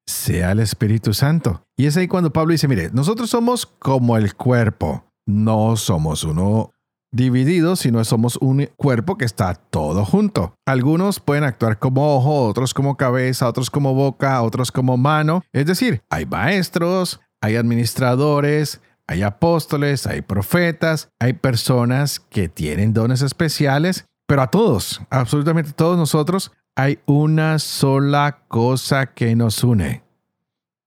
sea 0.06 0.52
el 0.52 0.60
Espíritu 0.60 1.14
Santo. 1.14 1.62
Y 1.76 1.86
es 1.86 1.96
ahí 1.96 2.08
cuando 2.08 2.32
Pablo 2.32 2.52
dice, 2.52 2.68
mire, 2.68 2.90
nosotros 2.92 3.30
somos 3.30 3.66
como 3.66 4.16
el 4.16 4.34
cuerpo, 4.34 5.04
no 5.26 5.76
somos 5.76 6.24
uno 6.24 6.70
divididos, 7.12 7.80
sino 7.80 8.04
somos 8.04 8.36
un 8.36 8.68
cuerpo 8.76 9.16
que 9.16 9.24
está 9.24 9.54
todo 9.54 10.04
junto. 10.04 10.54
Algunos 10.66 11.20
pueden 11.20 11.44
actuar 11.44 11.78
como 11.78 12.16
ojo, 12.16 12.46
otros 12.46 12.74
como 12.74 12.96
cabeza, 12.96 13.48
otros 13.48 13.70
como 13.70 13.94
boca, 13.94 14.42
otros 14.42 14.70
como 14.70 14.96
mano. 14.96 15.42
Es 15.52 15.66
decir, 15.66 16.02
hay 16.10 16.26
maestros, 16.26 17.20
hay 17.40 17.56
administradores, 17.56 18.80
hay 19.08 19.22
apóstoles, 19.22 20.06
hay 20.06 20.22
profetas, 20.22 21.08
hay 21.20 21.34
personas 21.34 22.20
que 22.20 22.48
tienen 22.48 22.92
dones 22.92 23.22
especiales, 23.22 24.06
pero 24.26 24.42
a 24.42 24.50
todos, 24.50 25.00
absolutamente 25.10 25.72
todos 25.72 25.96
nosotros, 25.96 26.52
hay 26.76 26.98
una 27.06 27.58
sola 27.58 28.42
cosa 28.48 29.06
que 29.06 29.34
nos 29.34 29.64
une, 29.64 30.02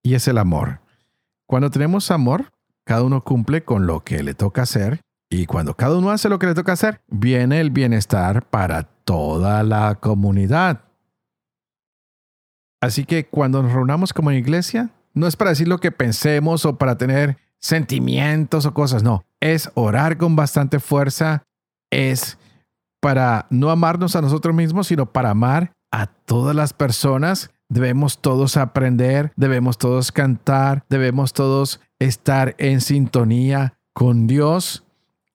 y 0.04 0.14
es 0.14 0.28
el 0.28 0.38
amor. 0.38 0.82
Cuando 1.48 1.72
tenemos 1.72 2.12
amor, 2.12 2.52
cada 2.86 3.04
uno 3.04 3.24
cumple 3.24 3.64
con 3.64 3.88
lo 3.88 4.04
que 4.04 4.22
le 4.22 4.36
toca 4.36 4.62
hacer, 4.62 5.02
y 5.32 5.48
cuando 5.48 5.74
cada 5.74 5.98
uno 5.98 6.12
hace 6.12 6.30
lo 6.30 6.38
que 6.38 6.46
le 6.46 6.54
toca 6.54 6.74
hacer, 6.74 7.02
viene 7.08 7.60
el 7.60 7.72
bienestar 7.72 8.46
para 8.46 8.84
toda 8.84 9.64
la 9.64 9.96
comunidad. 9.96 10.82
Así 12.82 13.04
que 13.04 13.26
cuando 13.26 13.64
nos 13.64 13.74
reunamos 13.74 14.14
como 14.14 14.32
iglesia, 14.32 14.92
no 15.16 15.26
es 15.26 15.36
para 15.36 15.50
decir 15.50 15.68
lo 15.68 15.80
que 15.80 15.92
pensemos 15.92 16.66
o 16.66 16.78
para 16.78 16.98
tener 16.98 17.38
sentimientos 17.60 18.68
o 18.68 18.76
cosas, 18.76 19.02
no, 19.02 19.26
es 19.40 19.72
orar 19.74 20.18
con 20.18 20.36
bastante 20.36 20.80
fuerza, 20.80 21.44
es 21.92 22.38
para 23.02 23.48
no 23.50 23.72
amarnos 23.72 24.16
a 24.16 24.22
nosotros 24.22 24.56
mismos, 24.56 24.88
sino 24.88 25.12
para 25.12 25.32
amar 25.32 25.74
a 25.92 26.08
todas 26.08 26.56
las 26.56 26.74
personas. 26.74 27.52
Debemos 27.70 28.20
todos 28.20 28.58
aprender, 28.58 29.32
debemos 29.36 29.78
todos 29.78 30.12
cantar, 30.12 30.84
debemos 30.90 31.34
todos 31.34 31.80
estar 32.00 32.56
en 32.58 32.82
sintonía 32.82 33.78
con 33.94 34.28
Dios 34.28 34.86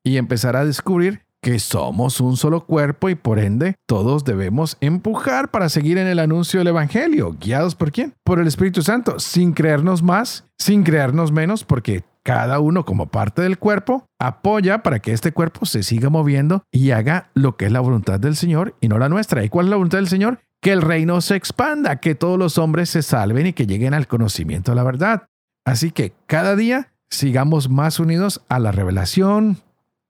y 0.02 0.16
empezar 0.16 0.56
a 0.56 0.64
descubrir 0.64 1.24
que 1.44 1.58
somos 1.58 2.20
un 2.20 2.38
solo 2.38 2.64
cuerpo 2.64 3.10
y 3.10 3.14
por 3.14 3.38
ende 3.38 3.76
todos 3.86 4.24
debemos 4.24 4.78
empujar 4.80 5.50
para 5.50 5.68
seguir 5.68 5.98
en 5.98 6.06
el 6.06 6.18
anuncio 6.18 6.60
del 6.60 6.68
Evangelio. 6.68 7.36
¿Guiados 7.38 7.74
por 7.74 7.92
quién? 7.92 8.14
Por 8.24 8.40
el 8.40 8.46
Espíritu 8.46 8.80
Santo, 8.80 9.20
sin 9.20 9.52
creernos 9.52 10.02
más, 10.02 10.46
sin 10.58 10.82
creernos 10.82 11.32
menos, 11.32 11.62
porque 11.62 12.02
cada 12.24 12.58
uno 12.58 12.86
como 12.86 13.08
parte 13.08 13.42
del 13.42 13.58
cuerpo 13.58 14.06
apoya 14.18 14.82
para 14.82 15.00
que 15.00 15.12
este 15.12 15.32
cuerpo 15.32 15.66
se 15.66 15.82
siga 15.82 16.08
moviendo 16.08 16.64
y 16.72 16.92
haga 16.92 17.30
lo 17.34 17.58
que 17.58 17.66
es 17.66 17.72
la 17.72 17.80
voluntad 17.80 18.18
del 18.18 18.36
Señor 18.36 18.74
y 18.80 18.88
no 18.88 18.98
la 18.98 19.10
nuestra. 19.10 19.44
¿Y 19.44 19.50
cuál 19.50 19.66
es 19.66 19.70
la 19.70 19.76
voluntad 19.76 19.98
del 19.98 20.08
Señor? 20.08 20.40
Que 20.64 20.72
el 20.72 20.80
reino 20.80 21.20
se 21.20 21.36
expanda, 21.36 22.00
que 22.00 22.14
todos 22.14 22.38
los 22.38 22.56
hombres 22.56 22.88
se 22.88 23.02
salven 23.02 23.48
y 23.48 23.52
que 23.52 23.66
lleguen 23.66 23.92
al 23.92 24.08
conocimiento 24.08 24.70
de 24.72 24.76
la 24.76 24.82
verdad. 24.82 25.26
Así 25.66 25.90
que 25.90 26.14
cada 26.26 26.56
día 26.56 26.94
sigamos 27.10 27.68
más 27.68 28.00
unidos 28.00 28.40
a 28.48 28.58
la 28.58 28.72
revelación, 28.72 29.58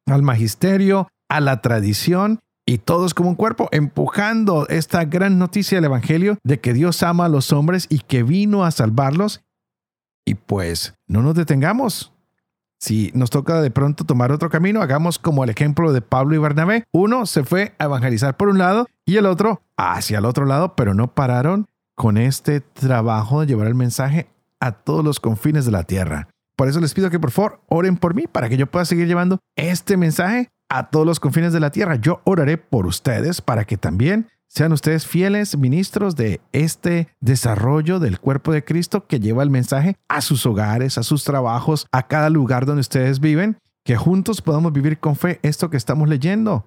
al 0.07 0.23
magisterio, 0.23 1.09
a 1.29 1.41
la 1.41 1.61
tradición 1.61 2.39
y 2.65 2.79
todos 2.79 3.15
como 3.15 3.31
un 3.31 3.35
cuerpo 3.35 3.69
empujando 3.73 4.69
esta 4.69 5.05
gran 5.05 5.41
noticia 5.41 5.79
del 5.79 5.87
Evangelio 5.87 6.39
de 6.45 6.61
que 6.61 6.73
Dios 6.73 7.03
ama 7.03 7.25
a 7.25 7.29
los 7.29 7.53
hombres 7.53 7.89
y 7.91 7.99
que 7.99 8.23
vino 8.23 8.65
a 8.65 8.71
salvarlos 8.71 9.43
y 10.25 10.35
pues 10.35 10.95
no 11.09 11.21
nos 11.23 11.35
detengamos. 11.35 12.14
Si 12.79 13.11
nos 13.15 13.31
toca 13.31 13.63
de 13.63 13.71
pronto 13.71 14.05
tomar 14.05 14.33
otro 14.33 14.51
camino, 14.51 14.83
hagamos 14.83 15.19
como 15.19 15.45
el 15.45 15.51
ejemplo 15.51 15.93
de 15.93 16.03
Pablo 16.03 16.35
y 16.35 16.39
Bernabé. 16.39 16.85
Uno 16.93 17.27
se 17.27 17.45
fue 17.45 17.75
a 17.79 17.85
evangelizar 17.85 18.37
por 18.37 18.49
un 18.49 18.59
lado 18.59 18.87
y 19.07 19.17
el 19.17 19.27
otro 19.27 19.63
hacia 19.77 20.19
el 20.19 20.25
otro 20.25 20.45
lado, 20.45 20.77
pero 20.77 20.95
no 20.95 21.15
pararon 21.15 21.67
con 21.95 22.19
este 22.19 22.61
trabajo 22.61 23.41
de 23.41 23.47
llevar 23.47 23.69
el 23.69 23.75
mensaje 23.75 24.29
a 24.61 24.73
todos 24.73 25.05
los 25.05 25.21
confines 25.21 25.65
de 25.65 25.73
la 25.73 25.85
tierra. 25.85 26.29
Por 26.57 26.69
eso 26.69 26.81
les 26.81 26.95
pido 26.95 27.11
que 27.11 27.21
por 27.21 27.31
favor 27.31 27.61
oren 27.69 27.97
por 27.97 28.15
mí 28.15 28.27
para 28.27 28.49
que 28.49 28.57
yo 28.57 28.67
pueda 28.67 28.85
seguir 28.85 29.07
llevando 29.07 29.39
este 29.57 29.97
mensaje 29.97 30.51
a 30.69 30.91
todos 30.91 31.07
los 31.07 31.21
confines 31.21 31.53
de 31.53 31.61
la 31.61 31.71
tierra. 31.71 31.97
Yo 31.97 32.21
oraré 32.25 32.59
por 32.59 32.87
ustedes 32.87 33.41
para 33.41 33.65
que 33.65 33.77
también 33.77 34.29
sean 34.49 34.73
ustedes 34.73 35.07
fieles 35.07 35.57
ministros 35.57 36.17
de 36.17 36.41
este 36.53 37.09
desarrollo 37.21 37.99
del 37.99 38.21
cuerpo 38.21 38.53
de 38.53 38.65
Cristo 38.65 39.07
que 39.07 39.21
lleva 39.21 39.43
el 39.43 39.51
mensaje 39.51 39.97
a 40.09 40.21
sus 40.21 40.47
hogares, 40.47 40.99
a 40.99 41.03
sus 41.03 41.25
trabajos, 41.25 41.87
a 41.93 42.07
cada 42.07 42.31
lugar 42.31 42.67
donde 42.67 42.81
ustedes 42.81 43.21
viven, 43.21 43.59
que 43.85 43.97
juntos 43.97 44.43
podamos 44.43 44.73
vivir 44.73 44.99
con 44.99 45.17
fe 45.17 45.41
esto 45.43 45.71
que 45.71 45.77
estamos 45.77 46.09
leyendo, 46.09 46.67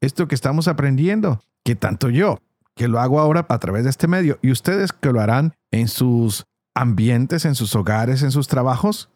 esto 0.00 0.28
que 0.28 0.34
estamos 0.34 0.68
aprendiendo, 0.68 1.40
que 1.64 1.76
tanto 1.76 2.10
yo, 2.10 2.38
que 2.74 2.88
lo 2.88 3.00
hago 3.00 3.20
ahora 3.20 3.46
a 3.48 3.58
través 3.58 3.84
de 3.84 3.90
este 3.90 4.08
medio, 4.08 4.38
y 4.42 4.50
ustedes 4.50 4.92
que 4.92 5.12
lo 5.12 5.20
harán 5.20 5.54
en 5.70 5.88
sus 5.88 6.44
ambientes, 6.74 7.44
en 7.44 7.54
sus 7.54 7.74
hogares, 7.74 8.22
en 8.22 8.30
sus 8.30 8.48
trabajos, 8.48 9.10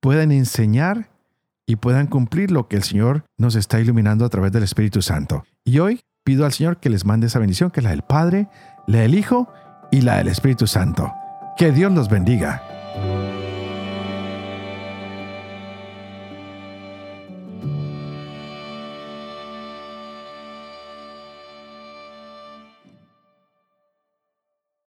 puedan 0.00 0.32
enseñar 0.32 1.10
y 1.66 1.76
puedan 1.76 2.06
cumplir 2.06 2.50
lo 2.50 2.68
que 2.68 2.76
el 2.76 2.82
Señor 2.82 3.24
nos 3.38 3.54
está 3.54 3.80
iluminando 3.80 4.24
a 4.24 4.28
través 4.28 4.52
del 4.52 4.62
Espíritu 4.62 5.00
Santo. 5.02 5.44
Y 5.64 5.78
hoy 5.78 6.00
pido 6.24 6.44
al 6.44 6.52
Señor 6.52 6.78
que 6.78 6.90
les 6.90 7.04
mande 7.04 7.26
esa 7.26 7.38
bendición, 7.38 7.70
que 7.70 7.80
es 7.80 7.84
la 7.84 7.90
del 7.90 8.02
Padre, 8.02 8.48
la 8.86 9.00
del 9.00 9.14
Hijo 9.14 9.52
y 9.90 10.02
la 10.02 10.18
del 10.18 10.28
Espíritu 10.28 10.66
Santo. 10.66 11.12
Que 11.56 11.72
Dios 11.72 11.92
los 11.92 12.08
bendiga. 12.08 12.62